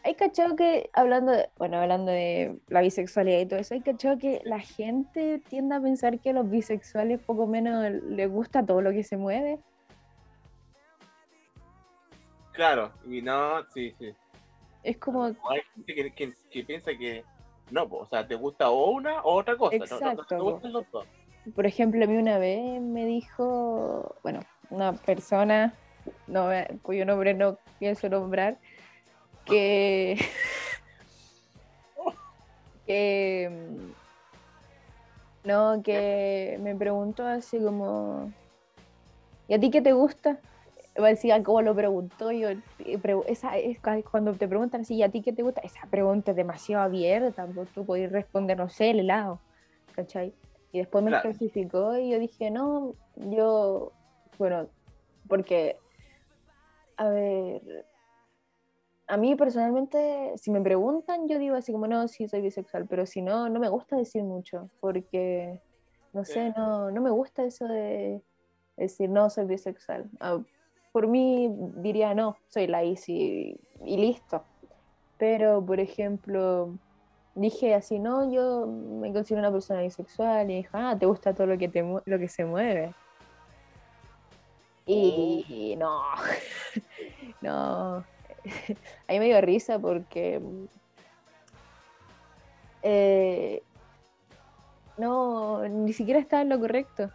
hay 0.05 0.15
cachado 0.15 0.57
que, 0.57 0.91
hablando 0.93 1.33
de, 1.33 1.49
bueno, 1.59 1.79
hablando 1.79 2.11
de 2.13 2.59
la 2.69 2.81
bisexualidad 2.81 3.41
y 3.41 3.47
todo 3.47 3.61
eso, 3.61 3.75
hay 3.75 3.81
cachado 3.83 4.19
que 4.19 4.41
la 4.45 4.59
gente 4.61 5.41
tiende 5.49 5.75
a 5.77 5.81
pensar 5.81 6.19
que 6.19 6.31
a 6.31 6.33
los 6.33 6.49
bisexuales 6.51 7.21
poco 7.21 7.47
menos 7.47 7.91
les 7.91 8.31
gusta 8.31 8.65
todo 8.65 8.81
lo 8.83 8.91
que 8.91 9.05
se 9.05 9.17
mueve. 9.17 9.59
Claro, 12.53 12.93
y 13.09 13.23
no, 13.23 13.65
sí, 13.73 13.95
sí. 13.99 14.13
Es 14.83 14.99
como, 14.99 15.25
hay 15.25 15.61
gente 15.75 15.95
que, 15.95 16.11
que- 16.13 16.35
que 16.51 16.65
piensa 16.65 16.91
que 16.97 17.25
no, 17.71 17.89
po, 17.89 17.99
o 17.99 18.07
sea, 18.07 18.27
te 18.27 18.35
gusta 18.35 18.71
o 18.71 18.91
una 18.91 19.23
o 19.23 19.35
otra 19.39 19.57
cosa. 19.57 19.77
no- 19.79 19.85
no- 19.85 19.87
no, 19.87 19.97
Exacto, 20.11 20.25
te 20.29 20.37
po. 20.37 20.53
gustan 20.53 20.73
los 20.73 20.91
dos. 20.91 21.07
por 21.55 21.67
ejemplo, 21.67 22.05
a 22.05 22.07
mí 22.09 22.17
una 22.17 22.39
vez 22.39 22.81
me 22.81 23.05
dijo, 23.07 24.17
bueno, 24.23 24.41
una 24.71 24.93
persona, 24.93 25.75
no, 26.27 26.49
cuyo 26.83 27.05
nombre 27.07 27.35
no 27.35 27.59
pienso 27.79 28.09
nombrar, 28.09 28.59
que, 29.45 30.17
que, 32.87 33.95
no, 35.45 35.83
que 35.83 36.59
me 36.61 36.75
preguntó 36.77 37.25
así 37.27 37.59
como, 37.61 38.33
¿y 39.49 39.55
a 39.55 39.61
ti 39.61 39.71
qué 39.71 39.83
te 39.83 39.93
gusta? 39.93 40.41
Va 41.01 41.07
a 41.07 41.11
decir 41.11 41.33
"Ah, 41.33 41.43
cómo 41.43 41.63
lo 41.63 41.75
preguntó 41.75 42.31
yo. 42.33 42.49
pregu- 42.79 43.25
Esa 43.27 43.57
es 43.57 43.81
cu- 43.81 44.05
cuando 44.11 44.35
te 44.35 44.47
preguntan 44.47 44.83
así, 44.83 44.97
¿y 44.97 45.03
a 45.03 45.11
ti 45.11 45.23
qué 45.23 45.33
te 45.33 45.43
gusta? 45.43 45.63
Esa 45.63 45.89
pregunta 45.91 46.33
es 46.33 46.37
demasiado 46.37 46.83
abierta, 46.83 47.47
pues 47.47 47.73
tú 47.73 47.87
podés 47.87 48.13
responder, 48.13 48.59
no 48.59 48.69
sé, 48.69 48.91
el 48.91 49.01
helado, 49.01 49.41
¿cachai? 49.93 50.35
Y 50.71 50.79
después 50.81 51.03
me 51.03 51.11
Claro. 51.11 51.31
especificó 51.31 51.97
y 51.97 52.11
yo 52.11 52.19
dije, 52.19 52.51
no, 52.51 52.95
yo, 53.17 53.95
bueno, 54.39 54.69
porque, 55.29 55.79
a 56.97 57.09
ver, 57.09 57.87
a 59.13 59.19
mí 59.19 59.37
personalmente, 59.37 60.33
si 60.37 60.51
me 60.51 60.63
preguntan, 60.63 61.29
yo 61.29 61.39
digo 61.39 61.55
así 61.55 61.71
como, 61.71 61.87
no, 61.87 62.09
sí, 62.09 62.27
soy 62.29 62.41
bisexual, 62.41 62.87
pero 62.87 63.05
si 63.05 63.21
no, 63.21 63.47
no 63.51 63.61
me 63.61 63.69
gusta 63.69 63.95
decir 63.95 64.23
mucho, 64.23 64.71
porque, 64.81 65.61
no 66.15 66.25
sé, 66.25 66.51
no, 66.57 66.91
no 66.91 67.03
me 67.03 67.11
gusta 67.11 67.45
eso 67.45 67.67
de 67.67 68.23
decir, 68.75 69.11
no, 69.11 69.29
soy 69.29 69.45
bisexual. 69.45 70.09
Ah, 70.19 70.41
por 70.93 71.09
mí 71.09 71.55
diría, 71.77 72.15
no, 72.15 72.39
soy 72.49 72.67
la 72.69 72.85
Isi 72.85 73.61
y 73.85 73.97
listo. 73.99 74.45
Pero, 75.19 75.63
por 75.63 75.79
ejemplo, 75.79 76.71
dije 77.35 77.75
así, 77.75 77.99
no, 77.99 78.33
yo 78.33 78.67
me 78.67 79.13
considero 79.13 79.41
una 79.41 79.53
persona 79.53 79.83
bisexual 79.83 80.51
y 80.51 80.55
dijo, 80.55 80.71
ah, 80.73 80.97
te 80.99 81.05
gusta 81.05 81.35
todo 81.35 81.49
lo 81.49 81.59
que, 81.59 81.69
te, 81.69 81.83
lo 81.83 82.19
que 82.19 82.29
se 82.29 82.47
mueve. 82.47 82.95
Y 84.87 85.77
no, 85.79 86.01
no, 87.43 88.05
ahí 89.09 89.19
me 89.19 89.27
dio 89.27 89.41
risa 89.41 89.79
porque 89.79 90.41
eh, 92.83 93.63
no, 94.99 95.67
ni 95.69 95.93
siquiera 95.93 96.21
estaba 96.21 96.43
en 96.43 96.49
lo 96.49 96.61
correcto. 96.61 97.11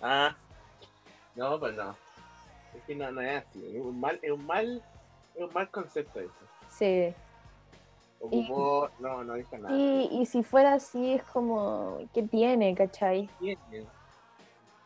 Ah, 0.00 0.34
no, 1.36 1.58
pues 1.60 1.74
no. 1.76 1.90
Es 2.74 2.82
que 2.86 2.94
no, 2.96 3.10
no 3.12 3.20
es 3.20 3.42
así. 3.44 3.76
Es 3.76 3.82
un 3.82 4.00
mal, 4.00 4.18
es 4.22 4.30
un 4.30 4.46
mal, 4.46 4.82
es 5.34 5.42
un 5.42 5.52
mal 5.52 5.70
concepto 5.70 6.20
eso. 6.20 6.32
Sí. 6.68 7.14
Ocupó, 8.20 8.88
no, 9.00 9.24
no 9.24 9.34
dijo 9.34 9.56
nada. 9.58 9.76
Y, 9.76 10.08
y 10.20 10.26
si 10.26 10.42
fuera 10.42 10.74
así, 10.74 11.14
es 11.14 11.22
como, 11.24 11.98
¿qué 12.14 12.22
tiene, 12.22 12.74
cachai? 12.74 13.28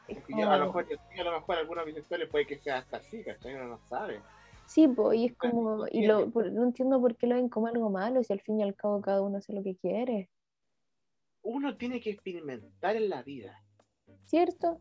Es 0.09 0.19
yo, 0.29 0.51
a 0.51 0.57
lo 0.57 0.67
mejor, 0.67 0.87
yo- 0.89 0.97
a 1.21 1.25
lo 1.25 1.33
mejor 1.33 1.57
algunos 1.57 1.85
bisexuales 1.85 2.29
puede 2.31 2.47
que 2.47 2.59
sea 2.59 2.79
hasta 2.79 2.99
así, 2.99 3.23
¿cachai? 3.25 3.55
Uno 3.55 3.65
no 3.67 3.81
sabe. 3.89 4.21
Sí, 4.67 4.87
po, 4.89 5.13
y 5.13 5.27
es 5.27 5.37
como, 5.37 5.87
y 5.91 6.03
lo, 6.07 6.31
por- 6.31 6.53
no 6.53 6.63
entiendo 6.65 7.01
por 7.01 7.17
qué 7.17 7.27
lo 7.27 7.37
ven 7.37 7.49
como 7.49 7.69
algo 7.69 7.91
malo, 7.91 8.23
si 8.23 8.33
al 8.33 8.41
fin 8.43 8.61
y 8.61 8.63
al 8.65 8.75
cabo 8.77 9.01
cada 9.01 9.23
uno 9.23 9.39
hace 9.39 9.53
lo 9.55 9.63
que 9.63 9.77
quiere, 9.77 10.31
Uno 11.43 11.77
tiene 11.79 12.01
que 12.01 12.11
experimentar 12.11 12.97
en 12.97 13.09
la 13.09 13.23
vida. 13.23 13.63
¿cierto? 14.27 14.81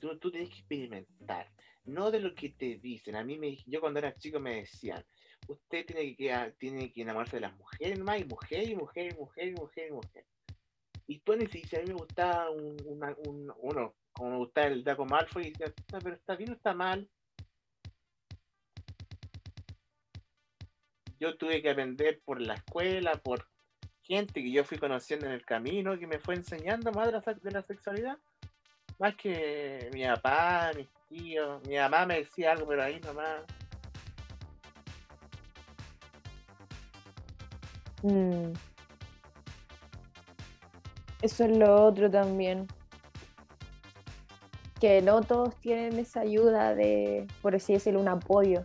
Tú, 0.00 0.18
tú 0.18 0.30
tienes 0.30 0.50
que 0.50 0.58
experimentar. 0.58 1.50
No 1.84 2.10
de 2.10 2.20
lo 2.20 2.34
que 2.34 2.50
te 2.50 2.76
dicen. 2.76 3.16
A 3.16 3.24
mí, 3.24 3.38
me, 3.38 3.56
yo 3.66 3.80
cuando 3.80 3.98
era 3.98 4.16
chico 4.16 4.38
me 4.38 4.56
decían, 4.56 5.04
usted 5.46 5.86
tiene 5.86 6.14
que, 6.16 6.54
tiene 6.58 6.92
que 6.92 7.02
enamorarse 7.02 7.36
de 7.36 7.40
las 7.42 7.56
mujeres 7.56 7.96
nomás, 7.98 8.20
y 8.20 8.24
mujer, 8.24 8.68
y 8.68 8.76
mujer, 8.76 9.06
y 9.06 9.14
mujer, 9.14 9.48
y 9.48 9.52
mujer, 9.54 9.88
y 9.88 9.92
mujer. 9.92 10.26
Y 11.06 11.20
tú 11.20 11.32
si 11.46 11.76
a 11.76 11.80
mí 11.80 11.86
me 11.86 11.94
gustaba 11.94 12.50
un, 12.50 12.82
una- 12.86 13.16
un- 13.18 13.52
uno, 13.58 13.94
como 14.12 14.30
me 14.30 14.36
gustaba 14.38 14.68
el 14.68 14.84
Draco 14.84 15.04
Malfoy, 15.04 15.46
y 15.46 15.50
decía, 15.50 15.74
"Ah, 15.92 16.00
pero 16.02 16.16
está 16.16 16.36
bien 16.36 16.50
o 16.50 16.54
está 16.54 16.74
mal. 16.74 17.08
Yo 21.22 21.36
tuve 21.36 21.62
que 21.62 21.70
aprender 21.70 22.20
por 22.24 22.40
la 22.40 22.54
escuela, 22.54 23.12
por 23.12 23.46
gente 24.02 24.42
que 24.42 24.50
yo 24.50 24.64
fui 24.64 24.76
conociendo 24.76 25.26
en 25.26 25.30
el 25.30 25.44
camino, 25.44 25.96
que 25.96 26.08
me 26.08 26.18
fue 26.18 26.34
enseñando 26.34 26.90
más 26.90 27.12
de 27.12 27.50
la, 27.52 27.62
sexualidad. 27.62 28.18
Más 28.98 29.14
que 29.14 29.88
mi 29.92 30.04
papá, 30.04 30.72
mis 30.74 30.88
tíos, 31.08 31.64
mi 31.68 31.76
mamá 31.76 32.06
me 32.06 32.16
decía 32.16 32.50
algo, 32.50 32.66
pero 32.66 32.82
ahí 32.82 32.98
nomás. 32.98 33.42
Mm. 38.02 38.52
Eso 41.22 41.44
es 41.44 41.56
lo 41.56 41.84
otro 41.84 42.10
también. 42.10 42.66
Que 44.80 45.00
no 45.02 45.20
todos 45.20 45.54
tienen 45.60 46.00
esa 46.00 46.22
ayuda 46.22 46.74
de, 46.74 47.28
por 47.42 47.54
así 47.54 47.74
decirlo, 47.74 48.00
un 48.00 48.08
apoyo. 48.08 48.64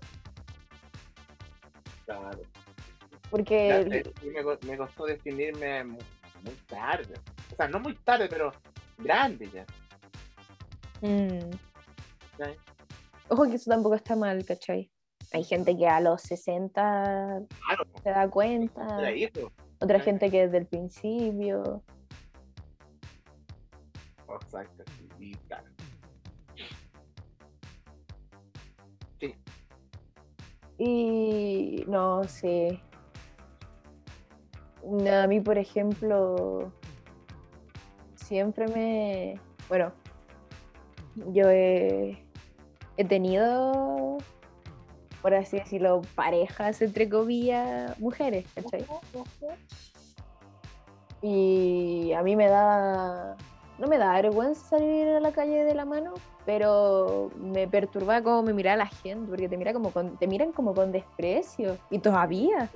Porque 3.30 4.04
sí 4.22 4.28
me, 4.30 4.44
co- 4.44 4.58
me 4.66 4.78
costó 4.78 5.06
definirme 5.06 5.84
mu- 5.84 5.98
muy, 6.44 6.54
tarde. 6.68 7.14
O 7.52 7.56
sea, 7.56 7.68
no 7.68 7.80
muy 7.80 7.94
tarde, 7.96 8.28
pero 8.30 8.52
grande 8.98 9.50
ya. 9.52 9.66
Mm. 11.02 11.52
Ojo 13.30 13.44
que 13.50 13.56
eso 13.56 13.70
tampoco 13.70 13.96
está 13.96 14.16
mal, 14.16 14.46
¿cachai? 14.46 14.90
Hay 15.34 15.44
gente 15.44 15.76
que 15.78 15.88
a 15.88 16.00
los 16.00 16.22
60 16.22 17.42
Claro, 17.66 17.84
se 18.02 18.10
da 18.10 18.30
cuenta, 18.30 18.88
otra 19.80 20.00
Sí. 20.00 20.06
gente 20.06 20.32
que 20.32 20.44
desde 20.46 20.58
el 20.60 20.66
principio. 20.68 21.84
Exacto, 24.42 24.84
sí, 24.98 25.10
y 25.20 25.36
claro. 25.48 25.66
Sí, 29.20 29.36
Y 30.78 31.84
no 31.88 32.24
sé. 32.26 32.80
A 35.12 35.28
mí, 35.28 35.42
por 35.42 35.58
ejemplo, 35.58 36.72
siempre 38.16 38.68
me. 38.68 39.40
Bueno, 39.68 39.92
yo 41.34 41.50
he, 41.50 42.18
tenido, 43.10 44.18
por 45.22 45.34
así 45.34 45.58
decirlo, 45.58 46.02
parejas, 46.16 46.82
entre 46.82 47.10
comillas, 47.10 48.00
mujeres, 48.00 48.46
¿cachai? 48.56 48.86
Y 51.22 52.14
a 52.14 52.24
mí 52.24 52.36
me 52.36 52.48
da. 52.48 53.36
No 53.80 53.88
me 53.88 53.98
da 53.98 54.14
vergüenza 54.14 54.70
salir 54.70 55.08
a 55.10 55.20
la 55.20 55.32
calle 55.32 55.64
de 55.64 55.76
la 55.76 55.86
mano, 55.86 56.14
pero 56.46 57.30
me 57.38 57.68
perturba 57.68 58.24
cómo 58.24 58.42
me 58.42 58.54
mira 58.54 58.76
la 58.76 58.88
gente, 58.88 59.30
porque 59.30 59.50
te, 59.50 59.58
mira 59.58 59.74
como 59.74 59.92
con- 59.92 60.18
te 60.18 60.28
miran 60.28 60.52
como 60.52 60.74
con 60.74 60.92
desprecio. 60.92 61.78
Y 61.90 62.00
todavía. 62.00 62.70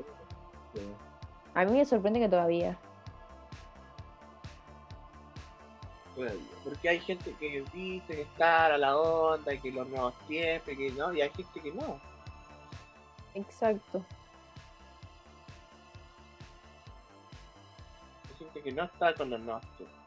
A 1.54 1.66
mí 1.66 1.72
me 1.74 1.86
sorprende 1.86 2.20
que 2.20 2.30
todavía. 2.30 2.78
todavía. 6.16 6.40
Porque 6.64 6.90
hay 6.90 7.00
gente 7.00 7.34
que 7.40 7.64
dice 7.74 8.06
que 8.16 8.22
está 8.22 8.66
a 8.68 8.78
la 8.78 8.96
onda, 8.98 9.56
que 9.58 9.72
los 9.72 9.88
nuevos 9.90 10.14
tiempos, 10.28 10.76
que 10.78 10.92
no, 10.92 11.14
y 11.14 11.22
hay 11.22 11.30
gente 11.32 11.60
que 11.62 11.72
no. 11.72 12.00
Exacto. 13.34 14.04
Hay 18.30 18.36
gente 18.38 18.62
que 18.62 18.72
no 18.72 18.84
está 18.84 19.14
con 19.16 19.30
los 19.30 19.40
nuevos 19.40 19.64
tiempos. 19.78 19.98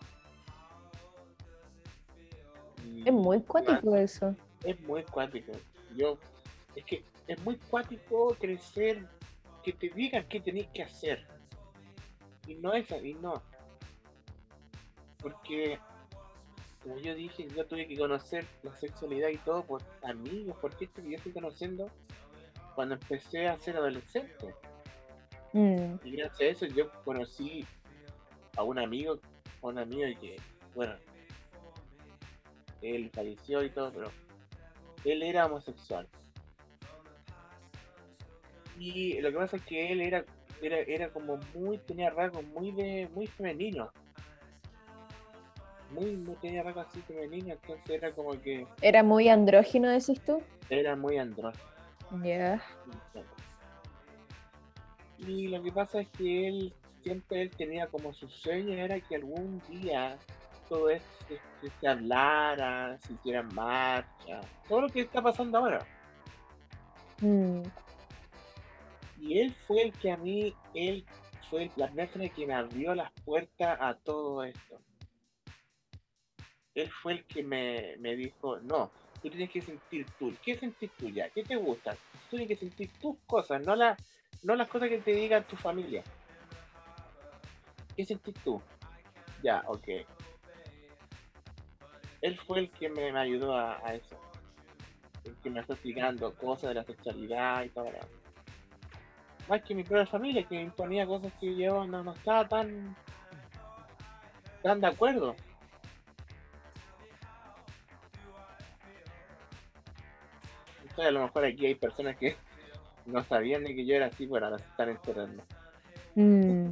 Y- 2.86 3.08
Es 3.08 3.12
muy 3.14 3.40
cuático 3.42 3.96
eso. 3.96 4.34
Es 4.62 4.78
muy 4.82 5.02
cuático. 5.04 5.52
Yo, 5.96 6.18
es 6.76 6.84
que 6.84 7.04
es 7.26 7.42
muy 7.44 7.56
cuático 7.56 8.36
crecer, 8.38 9.06
que 9.62 9.72
te 9.72 9.88
digan 9.88 10.26
qué 10.28 10.40
tenés 10.40 10.66
que 10.68 10.82
hacer. 10.82 11.26
Y 12.46 12.54
no 12.56 12.72
es 12.72 12.90
y 12.90 13.14
no. 13.14 13.42
Porque, 15.20 15.78
como 16.82 16.98
yo 16.98 17.14
dije, 17.14 17.48
yo 17.48 17.66
tuve 17.66 17.86
que 17.86 17.96
conocer 17.96 18.46
la 18.62 18.74
sexualidad 18.76 19.28
y 19.30 19.38
todo 19.38 19.64
por 19.64 19.82
amigos, 20.02 20.56
por 20.58 20.76
gente 20.76 21.02
que 21.02 21.10
yo 21.10 21.16
estoy 21.16 21.32
conociendo 21.32 21.90
cuando 22.74 22.94
empecé 22.94 23.48
a 23.48 23.58
ser 23.58 23.76
adolescente. 23.76 24.54
Mm, 25.52 25.94
Y 26.04 26.16
gracias 26.16 26.40
a 26.40 26.44
eso 26.44 26.66
yo 26.66 26.90
conocí 27.04 27.66
a 28.56 28.62
un 28.62 28.78
amigo, 28.78 29.18
a 29.62 29.66
un 29.66 29.78
amigo 29.78 30.20
que, 30.20 30.36
bueno, 30.74 30.94
él 32.82 33.10
falleció 33.14 33.62
y 33.62 33.70
todo, 33.70 33.90
pero 33.92 34.10
él 35.04 35.22
era 35.22 35.46
homosexual. 35.46 36.06
Y 38.78 39.20
lo 39.20 39.30
que 39.30 39.36
pasa 39.36 39.56
es 39.56 39.62
que 39.62 39.92
él 39.92 40.00
era, 40.00 40.24
era, 40.62 40.78
era 40.78 41.08
como 41.10 41.38
muy, 41.54 41.78
tenía 41.78 42.10
rasgos 42.10 42.44
muy 42.48 42.72
de, 42.72 43.08
muy 43.14 43.26
femenino. 43.26 43.90
Muy, 45.90 46.16
muy 46.16 46.34
tenía 46.36 46.62
rasgos 46.62 46.86
así 46.88 47.00
femeninos, 47.02 47.58
entonces 47.62 47.90
era 47.90 48.12
como 48.12 48.30
que 48.40 48.66
Era 48.80 49.02
muy 49.02 49.28
andrógino, 49.28 49.88
decís 49.88 50.20
tú. 50.24 50.42
era 50.70 50.96
muy 50.96 51.18
andrógino. 51.18 51.64
Ya. 52.22 52.62
Y 55.18 55.48
lo 55.48 55.62
que 55.62 55.72
pasa 55.72 56.00
es 56.00 56.08
que 56.08 56.48
él 56.48 56.74
siempre 57.02 57.42
él 57.42 57.50
tenía 57.50 57.86
como 57.86 58.12
su 58.12 58.28
sueño 58.28 58.72
era 58.74 58.98
que 59.00 59.16
algún 59.16 59.60
día 59.68 60.16
todo 60.68 60.90
esto 60.90 61.06
se, 61.60 61.70
se 61.80 61.86
hablara, 61.88 62.98
se 62.98 63.12
hiciera 63.12 63.42
marcha, 63.42 64.40
todo 64.68 64.82
lo 64.82 64.88
que 64.88 65.02
está 65.02 65.22
pasando 65.22 65.58
ahora. 65.58 65.86
Mm, 67.20 67.62
Y 69.24 69.38
él 69.38 69.54
fue 69.66 69.84
el 69.84 69.92
que 69.92 70.10
a 70.10 70.18
mí, 70.18 70.54
él 70.74 71.02
fue 71.48 71.70
la 71.76 71.88
persona 71.88 72.28
que 72.28 72.46
me 72.46 72.52
abrió 72.52 72.94
las 72.94 73.10
puertas 73.24 73.78
a 73.80 73.94
todo 73.94 74.44
esto. 74.44 74.78
Él 76.74 76.90
fue 76.90 77.14
el 77.14 77.24
que 77.24 77.42
me, 77.42 77.96
me 78.00 78.16
dijo, 78.16 78.58
no, 78.60 78.90
tú 79.22 79.30
tienes 79.30 79.50
que 79.50 79.62
sentir 79.62 80.04
tú. 80.18 80.34
¿Qué 80.44 80.56
sentir 80.58 80.90
tú 80.98 81.08
ya? 81.08 81.30
¿Qué 81.30 81.42
te 81.42 81.56
gusta? 81.56 81.94
Tú 81.94 82.36
tienes 82.36 82.48
que 82.48 82.56
sentir 82.56 82.90
tus 83.00 83.16
cosas, 83.26 83.64
no, 83.64 83.74
la, 83.74 83.96
no 84.42 84.56
las 84.56 84.68
cosas 84.68 84.90
que 84.90 84.98
te 84.98 85.12
diga 85.12 85.40
tu 85.40 85.56
familia. 85.56 86.02
¿Qué 87.96 88.04
sentís 88.04 88.34
tú? 88.44 88.60
Ya, 89.42 89.64
ok. 89.68 89.88
Él 92.20 92.38
fue 92.40 92.58
el 92.58 92.70
que 92.70 92.90
me, 92.90 93.10
ayudó 93.18 93.56
a, 93.56 93.78
a 93.86 93.94
eso. 93.94 94.18
El 95.24 95.34
que 95.36 95.48
me 95.48 95.60
está 95.60 95.72
explicando 95.72 96.34
cosas 96.34 96.68
de 96.70 96.74
la 96.74 96.84
sexualidad 96.84 97.64
y 97.64 97.70
todo. 97.70 97.86
lo- 97.86 98.23
Más 99.48 99.62
que 99.62 99.74
mi 99.74 99.84
propia 99.84 100.06
familia, 100.06 100.44
que 100.44 100.60
imponía 100.60 101.06
cosas 101.06 101.32
que 101.40 101.54
yo 101.54 101.86
no, 101.86 102.02
no 102.02 102.12
estaba 102.12 102.48
tan, 102.48 102.96
tan 104.62 104.80
de 104.80 104.86
acuerdo. 104.86 105.36
Entonces, 110.82 111.06
a 111.06 111.10
lo 111.10 111.22
mejor 111.24 111.44
aquí 111.44 111.66
hay 111.66 111.74
personas 111.74 112.16
que 112.16 112.36
no 113.06 113.22
sabían 113.24 113.64
ni 113.64 113.74
que 113.74 113.84
yo 113.84 113.96
era 113.96 114.06
así, 114.06 114.26
pero 114.26 114.46
ahora 114.46 114.58
se 114.58 114.64
están 114.64 114.88
enterando. 114.90 115.42
mm. 116.14 116.70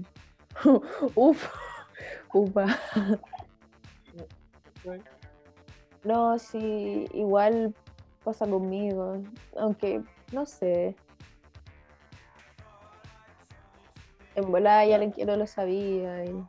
Uf, 1.14 1.48
upa. 2.32 2.66
No, 6.04 6.36
sí, 6.36 7.06
igual 7.14 7.72
pasa 8.24 8.44
conmigo, 8.44 9.22
aunque 9.56 10.02
no 10.32 10.44
sé. 10.46 10.96
En 14.34 14.50
volada 14.50 14.84
ya 14.86 14.98
le 14.98 15.10
quiero 15.10 15.36
lo 15.36 15.46
sabía. 15.46 16.24
Y, 16.24 16.44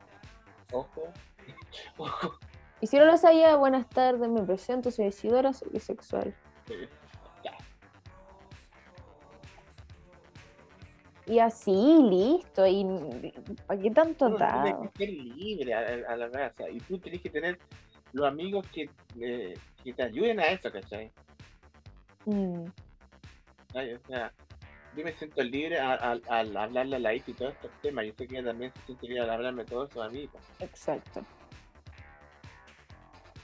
Ojo. 0.72 1.04
Ojo. 1.98 2.38
y 2.82 2.88
si 2.88 2.98
no 2.98 3.06
lo 3.06 3.18
sabía, 3.18 3.56
buenas 3.56 3.88
tardes, 3.90 4.30
me 4.30 4.42
presento, 4.44 4.92
soy 4.92 5.08
Isidora, 5.08 5.54
soy 5.54 5.70
bisexual. 5.72 6.34
Ya. 7.44 7.52
Y 11.26 11.40
así, 11.40 11.72
listo. 12.04 12.66
¿Y 12.68 12.86
para 13.66 13.80
qué 13.82 13.92
tanto 13.92 14.26
Uno 14.28 14.36
tiene 14.38 14.52
atado? 14.52 14.92
que 14.98 15.06
ser 15.06 15.10
libre 15.14 15.74
a, 15.74 15.80
a- 15.80 16.14
a 16.14 16.18
la 16.18 16.28
raza 16.28 16.70
y 16.70 16.78
tú 16.80 16.98
tienes 17.00 17.22
que 17.22 17.30
tener 17.30 17.60
los 18.12 18.28
amigos 18.28 18.66
que, 18.74 18.90
eh, 19.20 19.54
que 19.84 19.94
te 19.94 20.04
ayuden 20.04 20.40
a 20.40 20.46
eso, 20.48 20.72
¿cachai? 20.72 21.12
Mm, 22.26 22.66
Ay, 23.74 23.94
O 23.94 24.00
sea, 24.08 24.32
yo 24.96 25.04
me 25.04 25.14
siento 25.14 25.42
libre 25.44 25.80
a- 25.80 25.94
a- 25.94 26.20
al 26.30 26.56
hablarle 26.58 26.96
a 26.96 27.00
la 27.00 27.14
IT 27.14 27.32
y 27.32 27.34
todos 27.34 27.54
estos 27.54 27.72
temas. 27.82 28.06
Yo 28.06 28.14
sé 28.18 28.28
que 28.28 28.36
ella 28.38 28.50
también 28.50 28.72
se 28.74 28.82
siente 28.86 29.08
libre 29.08 29.24
al 29.24 29.30
hablarme 29.32 29.64
de 29.64 29.70
todos 29.70 29.90
sus 29.92 30.02
amigos. 30.04 30.42
exacto. 30.60 31.26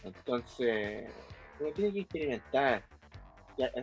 Entonces, 0.03 1.11
uno 1.59 1.71
tiene 1.73 1.93
que 1.93 1.99
experimentar. 2.01 2.83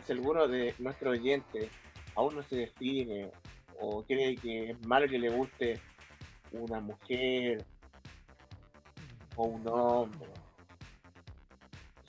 Si 0.04 0.12
alguno 0.12 0.48
de 0.48 0.74
nuestros 0.78 1.18
oyentes 1.18 1.70
aún 2.14 2.34
no 2.36 2.42
se 2.42 2.56
define 2.56 3.30
o 3.78 4.02
cree 4.02 4.34
que 4.36 4.70
es 4.70 4.86
malo 4.86 5.06
que 5.06 5.18
le 5.18 5.28
guste 5.28 5.80
una 6.52 6.80
mujer 6.80 7.62
o 9.36 9.44
un 9.44 9.68
hombre. 9.68 10.30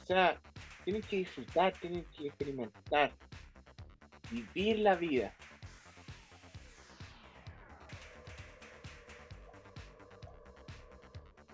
O 0.01 0.05
sea, 0.05 0.39
tienen 0.85 1.01
que 1.01 1.17
disfrutar, 1.17 1.73
tienen 1.73 2.05
que 2.15 2.27
experimentar, 2.27 3.11
vivir 4.31 4.79
la 4.79 4.95
vida. 4.95 5.33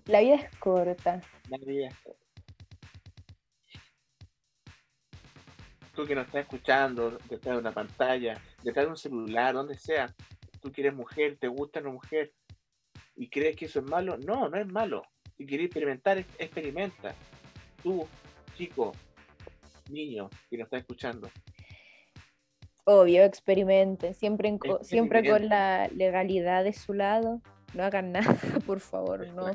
La 0.05 0.19
vida 0.19 0.35
es 0.35 0.57
corta. 0.57 1.21
La 1.49 1.57
vida 1.57 1.87
es 1.87 1.95
corta. 1.99 2.19
Tú 5.95 6.05
que 6.05 6.15
nos 6.15 6.25
estás 6.25 6.41
escuchando 6.41 7.11
detrás 7.29 7.55
de 7.55 7.57
una 7.61 7.71
pantalla, 7.71 8.41
detrás 8.63 8.85
de 8.85 8.91
un 8.91 8.97
celular, 8.97 9.53
donde 9.53 9.77
sea, 9.77 10.13
tú 10.59 10.71
que 10.71 10.81
eres 10.81 10.93
mujer, 10.95 11.37
te 11.39 11.47
gusta 11.47 11.81
una 11.81 11.91
mujer 11.91 12.33
y 13.15 13.29
crees 13.29 13.55
que 13.55 13.65
eso 13.65 13.79
es 13.79 13.85
malo, 13.85 14.17
no, 14.17 14.49
no 14.49 14.57
es 14.57 14.65
malo. 14.67 15.03
Si 15.37 15.45
quieres 15.45 15.65
experimentar, 15.67 16.17
ex- 16.17 16.35
experimenta. 16.39 17.13
Tú, 17.83 18.07
chico, 18.55 18.93
niño 19.89 20.29
que 20.49 20.57
nos 20.57 20.65
está 20.65 20.77
escuchando, 20.77 21.29
Obvio, 22.85 23.23
experimenten. 23.23 24.13
Siempre, 24.13 24.49
en 24.49 24.57
co- 24.57 24.83
siempre 24.83 25.25
con 25.29 25.47
la 25.47 25.87
legalidad 25.87 26.65
de 26.65 26.73
su 26.73 26.93
lado. 26.93 27.41
No 27.73 27.83
hagan 27.83 28.11
nada, 28.11 28.35
por 28.67 28.81
favor, 28.81 29.25
no. 29.29 29.51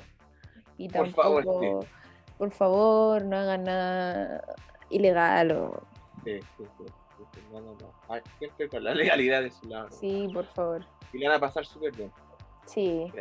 Y 0.78 0.88
Por 0.88 1.10
favor, 1.10 1.44
tampoco, 1.44 1.86
por 2.38 2.50
favor, 2.52 3.24
no 3.24 3.36
hagan 3.36 3.64
nada 3.64 4.56
ilegal 4.90 5.50
o... 5.52 5.82
Sí, 6.24 6.40
sí, 6.56 6.64
sí, 6.78 7.40
no, 7.52 7.60
no, 7.60 7.72
no. 7.72 7.92
Ay, 8.08 8.20
Siempre 8.38 8.68
con 8.68 8.84
la 8.84 8.94
legalidad 8.94 9.42
de 9.42 9.50
su 9.50 9.68
lado. 9.68 9.90
Sí, 9.90 10.28
por 10.32 10.46
favor. 10.46 10.84
Y 11.12 11.18
le 11.18 11.28
van 11.28 11.36
a 11.36 11.40
pasar 11.40 11.66
súper 11.66 11.94
bien. 11.96 12.12
Sí. 12.64 13.10
Sí. 13.12 13.20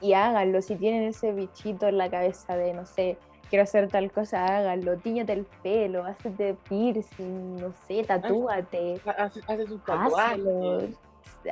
Y 0.00 0.12
háganlo, 0.12 0.60
si 0.62 0.76
tienen 0.76 1.04
ese 1.04 1.32
bichito 1.32 1.86
en 1.86 1.98
la 1.98 2.10
cabeza 2.10 2.56
de, 2.56 2.72
no 2.74 2.84
sé, 2.84 3.18
quiero 3.48 3.62
hacer 3.62 3.88
tal 3.88 4.10
cosa, 4.10 4.44
háganlo. 4.44 4.96
Tíñate 4.98 5.32
el 5.32 5.44
pelo, 5.62 6.04
hazte 6.04 6.56
piercing, 6.68 7.56
no 7.56 7.72
sé, 7.86 8.04
tatúate. 8.04 9.00
Haces, 9.16 9.70
un 9.70 9.80
tatuaje. 9.80 10.34
Hácelo. 10.34 10.88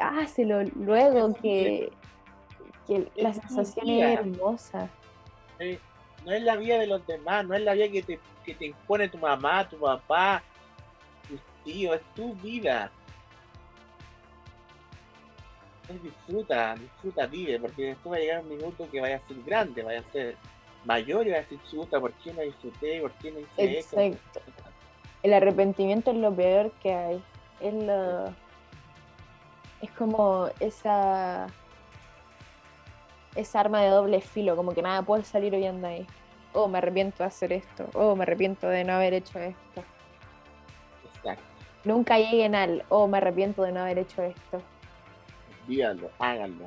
Hácelo 0.00 0.62
luego 0.76 1.32
que, 1.34 1.92
que 2.86 3.10
la 3.16 3.30
es 3.30 3.36
sensación 3.36 3.88
es 3.88 4.18
hermosa. 4.18 4.88
Eh, 5.58 5.78
no 6.24 6.32
es 6.32 6.42
la 6.42 6.56
vida 6.56 6.78
de 6.78 6.86
los 6.86 7.06
demás, 7.06 7.46
no 7.46 7.54
es 7.54 7.62
la 7.62 7.74
vida 7.74 7.88
que 7.88 8.02
te, 8.02 8.20
que 8.44 8.54
te 8.54 8.66
impone 8.66 9.08
tu 9.08 9.18
mamá, 9.18 9.68
tu 9.68 9.78
papá, 9.78 10.42
tus 11.28 11.40
tíos, 11.64 11.96
es 11.96 12.02
tu 12.14 12.34
vida. 12.36 12.90
Entonces 15.82 16.04
disfruta, 16.04 16.74
disfruta, 16.76 17.26
vive, 17.26 17.58
porque 17.58 17.86
después 17.86 18.12
va 18.12 18.16
a 18.16 18.20
llegar 18.20 18.42
un 18.42 18.48
minuto 18.50 18.88
que 18.90 19.00
vaya 19.00 19.16
a 19.16 19.28
ser 19.28 19.42
grande, 19.44 19.82
vaya 19.82 20.00
a 20.00 20.12
ser 20.12 20.36
mayor 20.84 21.26
y 21.26 21.30
va 21.30 21.38
a 21.38 21.40
decir, 21.40 21.58
chuta, 21.70 22.00
¿por 22.00 22.12
qué 22.14 22.32
no 22.32 22.42
disfruté? 22.42 23.00
¿Por 23.00 23.12
qué 23.12 23.32
no 23.32 23.40
hice 23.40 23.78
eso? 23.78 24.00
Exacto. 24.00 24.40
El 25.22 25.34
arrepentimiento 25.34 26.10
es 26.10 26.16
lo 26.16 26.34
peor 26.34 26.72
que 26.82 26.92
hay. 26.92 27.22
Es 27.60 27.74
lo. 27.74 28.26
Es 29.80 29.90
como 29.96 30.48
esa. 30.60 31.46
Esa 33.34 33.60
arma 33.60 33.80
de 33.82 33.88
doble 33.88 34.20
filo, 34.20 34.56
como 34.56 34.72
que 34.74 34.82
nada 34.82 35.02
puede 35.02 35.24
salir 35.24 35.54
hoy 35.54 35.64
anda 35.64 35.88
ahí. 35.88 36.06
Oh, 36.52 36.68
me 36.68 36.78
arrepiento 36.78 37.18
de 37.22 37.24
hacer 37.24 37.52
esto. 37.52 37.88
Oh, 37.94 38.14
me 38.14 38.24
arrepiento 38.24 38.68
de 38.68 38.84
no 38.84 38.92
haber 38.92 39.14
hecho 39.14 39.38
esto. 39.38 39.82
Exacto, 41.14 41.42
Nunca 41.84 42.18
lleguen 42.18 42.54
al. 42.54 42.84
Oh, 42.90 43.08
me 43.08 43.18
arrepiento 43.18 43.62
de 43.62 43.72
no 43.72 43.80
haber 43.80 43.98
hecho 43.98 44.22
esto. 44.22 44.60
vívanlo, 45.66 46.10
háganlo. 46.18 46.66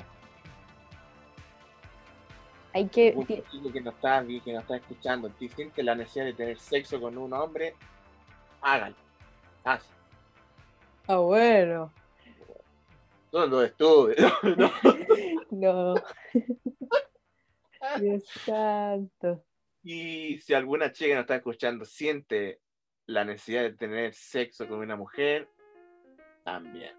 Hay 2.73 2.87
que. 2.87 3.13
Un 3.15 3.25
chico 3.27 3.71
que 3.71 3.81
no 3.81 3.91
está, 3.91 4.25
que 4.25 4.53
no 4.53 4.59
está 4.59 4.75
escuchando, 4.77 5.31
si 5.39 5.47
siente 5.49 5.83
la 5.83 5.95
necesidad 5.95 6.25
de 6.25 6.33
tener 6.33 6.59
sexo 6.59 6.99
con 6.99 7.17
un 7.17 7.31
hombre, 7.31 7.75
háganlo. 8.61 8.97
Haz. 9.63 9.83
Ah, 11.07 11.17
bueno. 11.17 11.91
Todos 13.35 13.49
los 13.49 13.65
estudios. 13.65 14.33
no. 14.57 14.71
No. 15.51 15.95
Dios 17.99 18.23
santo. 18.45 19.43
Y 19.83 20.37
si 20.37 20.53
alguna 20.53 20.93
chica 20.93 21.09
que 21.09 21.15
nos 21.15 21.23
está 21.23 21.35
escuchando 21.35 21.83
siente 21.83 22.61
la 23.07 23.25
necesidad 23.25 23.63
de 23.63 23.73
tener 23.73 24.13
sexo 24.13 24.65
con 24.69 24.79
una 24.79 24.95
mujer, 24.95 25.49
también. 26.45 26.93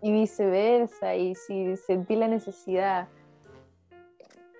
y 0.00 0.12
viceversa, 0.12 1.14
y 1.14 1.34
si 1.34 1.76
sentí 1.76 2.16
la 2.16 2.28
necesidad 2.28 3.06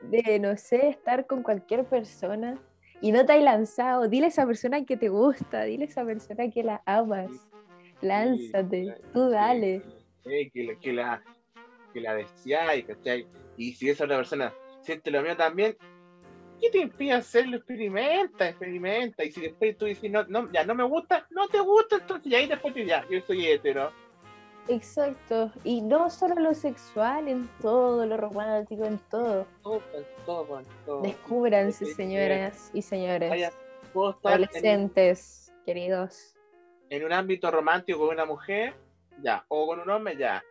de, 0.03 0.39
no 0.39 0.55
sé, 0.59 0.91
estar 0.91 1.27
con 1.27 1.43
cualquier 1.43 1.87
persona 1.87 2.57
y 3.01 3.11
no 3.13 3.25
te 3.25 3.33
hay 3.33 3.43
lanzado, 3.43 4.07
dile 4.07 4.27
a 4.27 4.29
esa 4.29 4.45
persona 4.45 4.85
que 4.85 4.99
te 4.99 5.09
gusta, 5.09 5.63
dile 5.63 5.85
a 5.85 5.89
esa 5.89 6.05
persona 6.05 6.51
que 6.51 6.63
la 6.63 6.83
amas, 6.85 7.31
lánzate, 8.03 8.85
Sí, 8.85 9.03
tú 9.15 9.29
sí, 9.29 9.33
dale. 9.33 9.98
Que, 10.25 10.51
la- 10.65 10.75
que 10.79 10.93
la, 10.93 11.23
que 11.93 12.01
la 12.01 12.15
deseáis, 12.15 12.87
¿cachai? 12.87 13.27
Y 13.57 13.75
si 13.75 13.91
esa 13.91 14.05
otra 14.05 14.17
persona 14.17 14.53
siente 14.83 15.11
lo 15.11 15.23
mío 15.23 15.37
también, 15.37 15.77
¿qué 16.61 16.71
te 16.71 16.79
impide 16.79 17.13
hacerlo? 17.13 17.57
Experimenta, 17.57 18.49
experimenta. 18.49 19.25
Y 19.25 19.33
si 19.33 19.41
después 19.41 19.77
tú 19.77 19.87
dices, 19.87 20.11
no, 20.11 20.25
no, 20.25 20.51
ya 20.53 20.65
no 20.65 20.75
me 20.75 20.85
gusta, 20.85 21.27
no 21.31 21.49
te 21.49 21.61
gusta, 21.61 21.97
entonces 21.97 22.31
ya 22.31 22.39
ahí 22.39 22.47
después 22.47 22.75
te 22.75 22.85
ya, 22.87 23.05
yo 23.11 23.21
soy 23.23 23.47
hetero. 23.47 23.91
Exacto. 24.69 25.51
Y 25.65 25.81
no 25.81 26.11
solo 26.11 26.35
lo 26.37 26.53
sexual, 26.55 27.27
en 27.29 27.49
todo, 27.61 28.05
lo 28.05 28.17
romántico, 28.17 28.85
en 28.85 28.99
todo. 29.11 29.47
Todo, 29.63 29.83
todo, 30.27 30.63
todo. 30.85 31.03
Descúbranse, 31.03 31.87
señoras 31.87 32.71
y 32.75 32.83
señores. 32.83 33.31
Vaya, 33.31 33.51
en, 33.95 34.15
Adolescentes, 34.23 35.53
queridos. 35.65 36.35
en 36.91 37.05
un 37.05 37.13
ámbito 37.13 37.51
romántico 37.51 37.99
con 38.01 38.11
una 38.11 38.27
mujer, 38.27 38.75
ya, 39.23 39.45
o 39.49 39.67
con 39.67 39.81
un 39.81 39.91
hombre, 39.91 40.17
ya. 40.17 40.43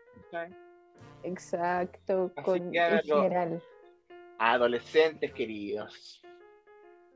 Exacto, 1.23 2.31
Así 2.35 2.45
con 2.45 2.71
que 2.71 2.77
en 2.77 3.01
general. 3.01 3.63
Adolescentes 4.39 5.33
queridos. 5.33 6.21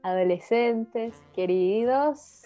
Adolescentes, 0.03 1.21
queridos. 1.33 2.43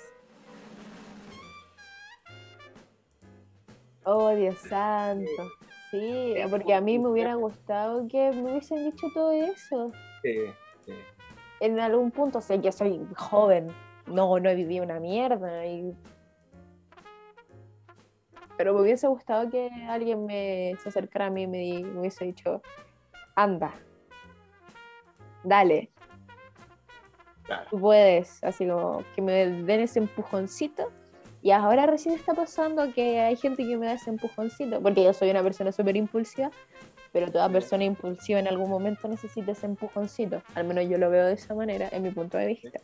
Oh, 4.03 4.29
Dios 4.35 4.57
santo. 4.59 5.49
Sí, 5.91 6.35
porque 6.49 6.73
a 6.73 6.81
mí 6.81 6.99
me 6.99 7.07
hubiera 7.07 7.35
gustado 7.35 8.07
que 8.07 8.31
me 8.31 8.51
hubiesen 8.51 8.83
dicho 8.91 9.07
todo 9.13 9.31
eso. 9.31 9.91
Sí, 10.21 10.35
sí. 10.85 10.93
En 11.61 11.79
algún 11.79 12.11
punto 12.11 12.41
sé 12.41 12.59
que 12.59 12.71
soy 12.71 13.01
joven. 13.15 13.69
No, 14.07 14.37
no 14.39 14.49
he 14.49 14.55
vivido 14.55 14.83
una 14.83 14.99
mierda. 14.99 15.65
y- 15.65 15.95
Pero 18.57 18.73
me 18.73 18.81
hubiese 18.81 19.07
gustado 19.07 19.49
que 19.49 19.69
alguien 19.89 20.25
me 20.25 20.75
se 20.81 20.89
acercara 20.89 21.25
a 21.27 21.29
mí 21.29 21.43
y 21.43 21.47
me, 21.47 21.57
di- 21.57 21.83
me 21.83 21.99
hubiese 22.01 22.25
dicho, 22.25 22.61
anda, 23.35 23.73
dale, 25.43 25.91
Claro. 27.43 27.67
tú 27.69 27.79
puedes, 27.79 28.43
así 28.43 28.65
como 28.67 29.03
que 29.15 29.21
me 29.21 29.33
den 29.47 29.79
ese 29.81 29.99
empujoncito. 29.99 30.91
Y 31.43 31.51
ahora 31.51 31.85
recién 31.85 32.15
está 32.15 32.33
pasando 32.33 32.91
que 32.91 33.19
hay 33.19 33.35
gente 33.35 33.67
que 33.67 33.77
me 33.77 33.85
da 33.85 33.93
ese 33.93 34.09
empujoncito, 34.09 34.81
porque 34.81 35.03
yo 35.03 35.13
soy 35.13 35.29
una 35.29 35.43
persona 35.43 35.71
súper 35.71 35.95
impulsiva, 35.95 36.49
pero 37.13 37.31
toda 37.31 37.47
persona 37.49 37.83
impulsiva 37.83 38.39
en 38.39 38.47
algún 38.47 38.67
momento 38.67 39.07
necesita 39.07 39.51
ese 39.51 39.67
empujoncito. 39.67 40.41
Al 40.55 40.63
menos 40.65 40.89
yo 40.89 40.97
lo 40.97 41.11
veo 41.11 41.23
de 41.27 41.33
esa 41.33 41.53
manera, 41.53 41.87
en 41.91 42.01
mi 42.01 42.09
punto 42.09 42.39
de 42.39 42.47
vista. 42.47 42.79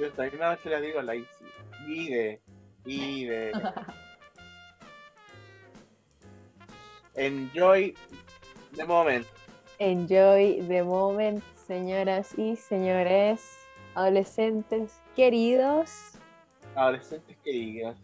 Yo 0.00 0.06
misma 0.16 0.50
vez 0.50 0.60
se 0.60 0.70
la 0.70 0.80
digo 0.80 0.98
a 0.98 1.02
la 1.02 1.14
Isi. 1.14 1.44
Vive, 1.86 2.40
vive. 2.86 3.52
Enjoy 7.16 7.92
the 8.76 8.86
moment. 8.86 9.26
Enjoy 9.78 10.62
the 10.68 10.82
moment, 10.82 11.42
señoras 11.66 12.32
y 12.38 12.56
señores, 12.56 13.42
adolescentes 13.94 15.02
queridos, 15.14 16.12
Adolescentes 16.74 17.36
queridos. 17.44 17.96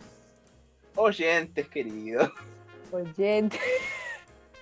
Oyentes 0.96 1.66
queridos. 1.68 2.30
oyentes, 2.92 3.60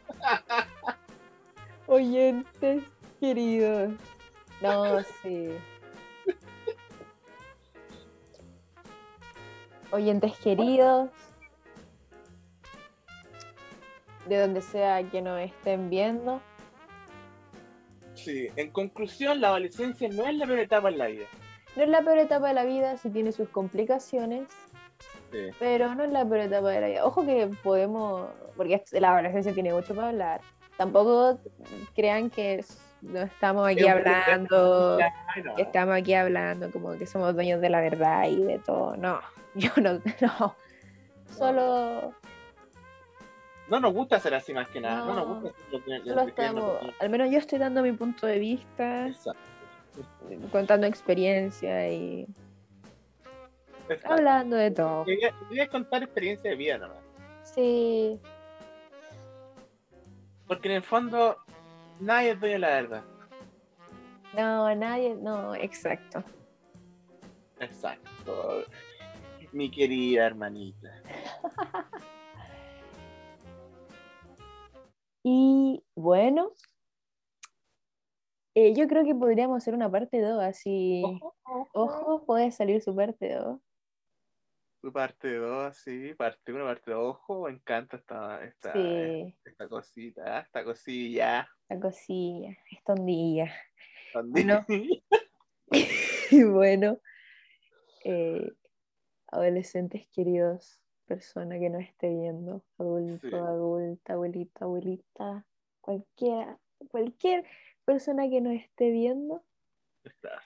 oyentes 1.89 2.85
queridos. 3.19 3.93
No, 4.61 5.03
sí. 5.23 5.49
Oyentes 9.95 10.37
queridos, 10.39 11.09
de 14.27 14.41
donde 14.41 14.61
sea 14.61 15.03
que 15.05 15.23
nos 15.23 15.41
estén 15.41 15.89
viendo. 15.89 16.41
Sí, 18.15 18.49
en 18.57 18.71
conclusión, 18.71 19.41
la 19.41 19.49
adolescencia 19.49 20.09
no 20.09 20.27
es 20.27 20.35
la 20.35 20.47
peor 20.47 20.59
etapa 20.59 20.89
en 20.89 20.99
la 20.99 21.07
vida. 21.07 21.27
No 21.77 21.83
es 21.85 21.89
la 21.89 22.03
peor 22.03 22.19
etapa 22.19 22.49
de 22.49 22.55
la 22.55 22.65
vida, 22.65 22.97
sí 22.97 23.09
tiene 23.11 23.31
sus 23.31 23.49
complicaciones, 23.51 24.49
Sí. 25.31 25.51
pero 25.61 25.95
no 25.95 26.03
es 26.03 26.11
la 26.11 26.25
peor 26.25 26.41
etapa 26.41 26.71
de 26.71 26.81
la 26.81 26.87
vida. 26.89 27.05
Ojo 27.07 27.25
que 27.25 27.49
podemos, 27.63 28.29
porque 28.57 28.83
la 28.93 29.13
adolescencia 29.13 29.53
tiene 29.55 29.73
mucho 29.73 29.95
para 29.95 30.09
hablar. 30.09 30.41
Tampoco 30.77 31.39
crean 31.95 32.31
que 32.31 32.55
es- 32.57 32.81
no 33.01 33.21
estamos 33.21 33.69
aquí 33.69 33.87
hablando, 33.87 34.99
estamos 35.59 35.95
aquí 35.95 36.15
hablando 36.15 36.71
como 36.73 36.99
que 36.99 37.07
somos 37.07 37.33
dueños 37.35 37.61
de 37.61 37.71
la 37.71 37.81
verdad 37.81 38.25
y 38.29 38.43
de 38.43 38.59
todo. 38.59 38.97
No, 38.97 39.21
yo 39.61 39.71
no, 39.81 40.01
no. 40.21 40.57
Solo, 41.37 42.15
No 43.69 43.81
nos 43.81 43.93
gusta 43.95 44.21
ser 44.21 44.35
así 44.35 44.53
más 44.53 44.69
que 44.69 44.81
nada. 44.81 44.99
No, 45.07 45.07
No. 45.07 45.15
nos 45.15 45.43
gusta 45.43 45.59
ser 45.59 45.73
lo 45.73 45.85
que- 45.85 46.11
lo 46.11 46.21
estamos, 46.23 46.83
los 46.85 46.95
al 47.01 47.11
menos 47.11 47.31
yo 47.31 47.39
estoy 47.39 47.59
dando 47.59 47.83
mi 47.83 47.93
punto 47.93 48.27
de 48.27 48.39
vista. 48.39 49.09
Exacto. 49.09 49.41
contando 50.51 50.87
experiencia 50.89 51.89
y 51.89 52.27
Exacto. 53.89 54.13
hablando 54.15 54.57
de 54.57 54.71
todo. 54.73 55.05
Quería, 55.05 55.33
quería 55.49 55.69
contar 55.69 56.03
experiencia 56.03 56.51
de 56.51 56.57
vida 56.57 56.79
nomás. 56.79 56.99
Sí, 57.45 58.19
Porque 60.49 60.69
en 60.69 60.75
el 60.75 60.83
fondo 60.83 61.37
nadie 62.01 62.31
es 62.33 62.41
dueño 62.41 62.55
de 62.55 62.59
la 62.59 62.69
verdad. 62.71 63.03
no, 64.37 64.75
nadie, 64.75 65.15
no, 65.15 65.55
exacto. 65.55 66.25
Exacto. 67.61 68.65
Mi 69.55 69.71
querida 69.71 70.27
hermanita. 70.27 70.91
Y 75.27 75.83
bueno, 75.97 76.53
eh, 78.55 78.75
yo 78.75 78.87
creo 78.89 79.05
que 79.05 79.15
podríamos 79.15 79.57
hacer 79.57 79.73
una 79.73 79.91
parte 79.91 80.21
2, 80.21 80.43
así. 80.43 81.03
Ojo, 81.03 81.35
ojo. 81.45 81.71
Ojo, 81.73 82.27
puede 82.27 82.51
salir 82.51 82.83
su 82.83 82.95
parte 82.95 83.33
2. 83.33 83.59
Tu 84.83 84.93
parte 84.93 85.35
2, 85.35 85.75
sí, 85.75 86.13
parte 86.13 86.53
1, 86.53 86.63
parte 86.63 86.91
2. 86.91 87.17
Ojo, 87.17 87.45
me 87.45 87.53
encanta 87.53 87.97
esta, 87.97 88.45
esta, 88.45 88.73
Sí, 88.75 89.35
esta 89.47 89.67
cosita, 89.67 90.41
esta 90.41 90.63
cosilla. 90.63 91.49
la 91.71 91.81
cosilla, 91.81 92.55
estondilla. 92.71 93.51
Bueno. 94.27 94.67
Y 96.31 96.43
bueno, 96.43 96.99
eh, 98.05 98.53
adolescentes 99.35 100.07
queridos, 100.09 100.81
persona 101.07 101.59
que 101.59 101.69
nos 101.71 101.83
esté 101.83 102.09
viendo, 102.09 102.65
adulto, 102.79 103.29
Sí. 103.29 103.35
adulta, 103.35 104.13
abuelita, 104.15 104.65
abuelita, 104.65 105.47
cualquiera, 105.81 106.59
cualquier 106.89 107.45
persona 107.85 108.29
que 108.29 108.41
nos 108.41 108.55
esté 108.55 108.91
viendo, 108.91 109.43
Está. 110.05 110.41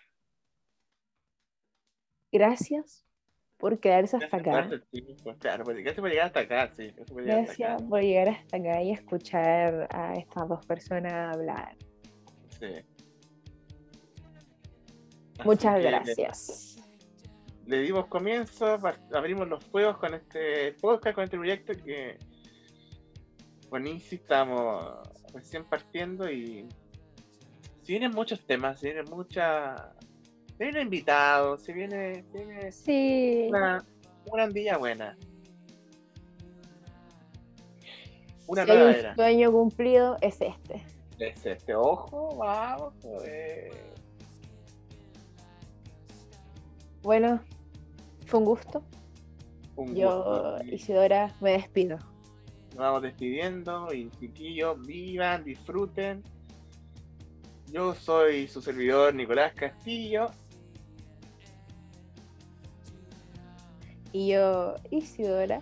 gracias 2.33 3.05
por 3.57 3.79
quedarse 3.81 4.17
hasta 4.17 4.37
acá. 4.37 4.69
Claro, 5.41 5.65
pues, 5.65 5.77
gracias 5.79 6.01
por 6.01 6.09
llegar 6.11 6.27
hasta 6.27 6.41
acá, 6.41 6.69
sí. 6.77 6.93
Gracias 6.93 7.11
por 7.11 7.23
llegar 7.23 7.39
hasta 7.41 7.75
acá. 7.75 7.77
por 7.89 8.01
llegar 8.01 8.29
hasta 8.29 8.57
acá 8.57 8.83
y 8.83 8.91
escuchar 8.93 9.89
a 9.91 10.15
estas 10.15 10.49
dos 10.49 10.65
personas 10.67 11.37
hablar. 11.37 11.77
Sí. 12.61 12.85
Muchas 15.45 15.77
que 15.77 15.83
gracias. 15.83 16.68
Le 17.69 17.83
dimos 17.83 18.07
comienzo, 18.07 18.79
abrimos 19.13 19.47
los 19.47 19.63
fuegos 19.67 19.99
con 19.99 20.15
este 20.15 20.73
podcast, 20.81 21.15
con 21.15 21.25
este 21.25 21.37
proyecto 21.37 21.75
que 21.85 22.17
con 23.69 23.87
Insi 23.87 24.15
estamos 24.17 24.91
recién 25.35 25.67
partiendo 25.67 26.31
y 26.31 26.67
si 27.83 27.93
vienen 27.93 28.13
muchos 28.13 28.41
temas, 28.47 28.81
si 28.81 28.87
vienen 28.87 29.05
muchas, 29.11 29.83
se 30.57 30.65
vienen 30.65 30.85
invitados, 30.85 31.63
se 31.63 31.75
viene, 31.75 32.25
se 32.33 32.45
viene 32.47 32.73
Sí, 32.73 33.47
una, 33.51 33.85
una 34.33 34.45
andilla 34.45 34.79
buena. 34.79 35.15
Una 38.47 38.65
si 38.65 38.71
hay 38.71 38.79
un 38.83 38.89
era. 38.95 39.15
sueño 39.15 39.53
cumplido, 39.53 40.17
es 40.23 40.41
este. 40.41 40.83
Es 41.19 41.45
este 41.45 41.75
ojo, 41.75 42.35
vamos, 42.39 42.95
joder. 43.03 43.93
Bueno, 47.03 47.43
fue 48.29 48.41
un 48.41 48.47
gusto. 48.47 48.83
Un 49.77 49.95
Yo, 49.95 50.59
gusto. 50.59 50.75
Isidora, 50.75 51.35
me 51.41 51.53
despido. 51.53 51.97
Nos 52.71 52.77
vamos 52.77 53.03
despidiendo 53.03 53.93
y 53.93 54.11
chiquillos, 54.21 54.87
vivan, 54.87 55.45
disfruten. 55.45 56.23
Yo 57.73 57.95
soy 57.95 58.47
su 58.49 58.61
servidor 58.61 59.15
Nicolás 59.15 59.53
Castillo. 59.55 60.27
Y 64.13 64.29
yo, 64.29 64.75
Isidora, 64.91 65.61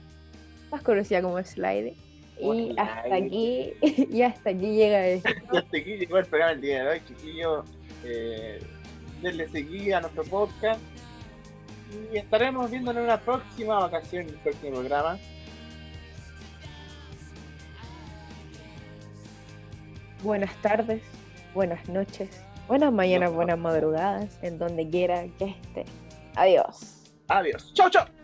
más 0.70 0.82
conocida 0.82 1.22
como 1.22 1.42
Slide. 1.42 1.94
Y 2.38 2.42
Slide. 2.42 2.80
hasta 2.80 3.14
aquí, 3.14 3.72
y 4.10 4.22
hasta 4.22 4.50
aquí 4.50 4.76
llega 4.76 5.06
esto. 5.06 5.30
Y 5.52 5.56
hasta 5.56 5.76
aquí 5.76 5.96
llegó 5.96 6.18
el 6.18 6.26
programa 6.26 6.52
el 6.52 6.60
día 6.60 6.84
de 6.84 6.90
hoy, 6.90 7.02
chiquillos. 7.06 7.64
Eh, 8.04 8.60
denle 9.22 9.48
seguida 9.48 9.98
a 9.98 10.00
nuestro 10.02 10.24
podcast 10.24 10.80
y 12.12 12.16
estaremos 12.16 12.70
viendo 12.70 12.90
en 12.90 12.98
una 12.98 13.18
próxima 13.18 13.78
vacación, 13.78 14.22
en 14.22 14.28
el 14.30 14.34
próximo 14.36 14.72
programa. 14.76 15.18
Buenas 20.22 20.54
tardes, 20.62 21.02
buenas 21.54 21.88
noches, 21.88 22.28
buenas 22.66 22.92
mañanas, 22.92 23.32
buenas 23.32 23.58
madrugadas, 23.58 24.38
en 24.42 24.58
donde 24.58 24.88
quiera 24.88 25.26
que 25.38 25.44
esté. 25.44 25.84
Adiós. 26.34 27.12
Adiós. 27.28 27.72
Chau, 27.74 27.90
chau. 27.90 28.15